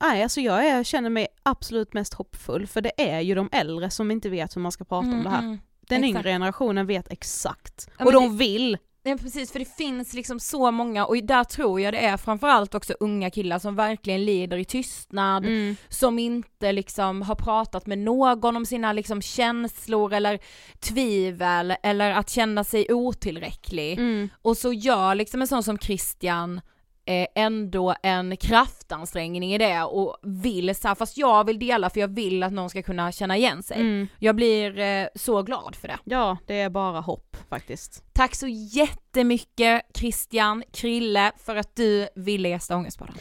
[0.00, 3.90] nej alltså jag är, känner mig absolut mest hoppfull för det är ju de äldre
[3.90, 5.38] som inte vet hur man ska prata om det här.
[5.42, 6.16] Mm, Den exakt.
[6.18, 7.88] yngre generationen vet exakt.
[7.98, 8.78] Ja, och de vill.
[9.02, 12.74] Ja precis, för det finns liksom så många och där tror jag det är framförallt
[12.74, 15.76] också unga killar som verkligen lider i tystnad, Mm.
[15.88, 20.38] som inte liksom har pratat med någon om sina liksom känslor eller
[20.80, 23.92] tvivel eller att känna sig otillräcklig.
[23.98, 24.28] Mm.
[24.42, 26.60] Och så gör liksom en sån som Christian
[27.06, 32.00] eh, ändå en kraftansträngning i det och vill så här, fast jag vill dela för
[32.00, 33.80] jag vill att någon ska kunna känna igen sig.
[33.80, 34.08] Mm.
[34.18, 35.98] Jag blir eh, så glad för det.
[36.04, 38.04] Ja, det är bara hopp faktiskt.
[38.12, 43.14] Tack så jättemycket Christian, Krille, för att du ville gästa Ångestpodden.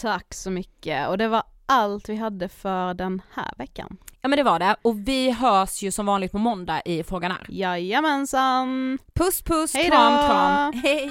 [0.00, 3.96] Tack så mycket och det var allt vi hade för den här veckan.
[4.20, 7.32] Ja men det var det, och vi hörs ju som vanligt på måndag i Frågan
[7.32, 7.46] är.
[7.48, 8.98] Jajamensan!
[9.14, 9.90] Puss puss, Hej då!
[9.90, 11.10] kram kram, hej!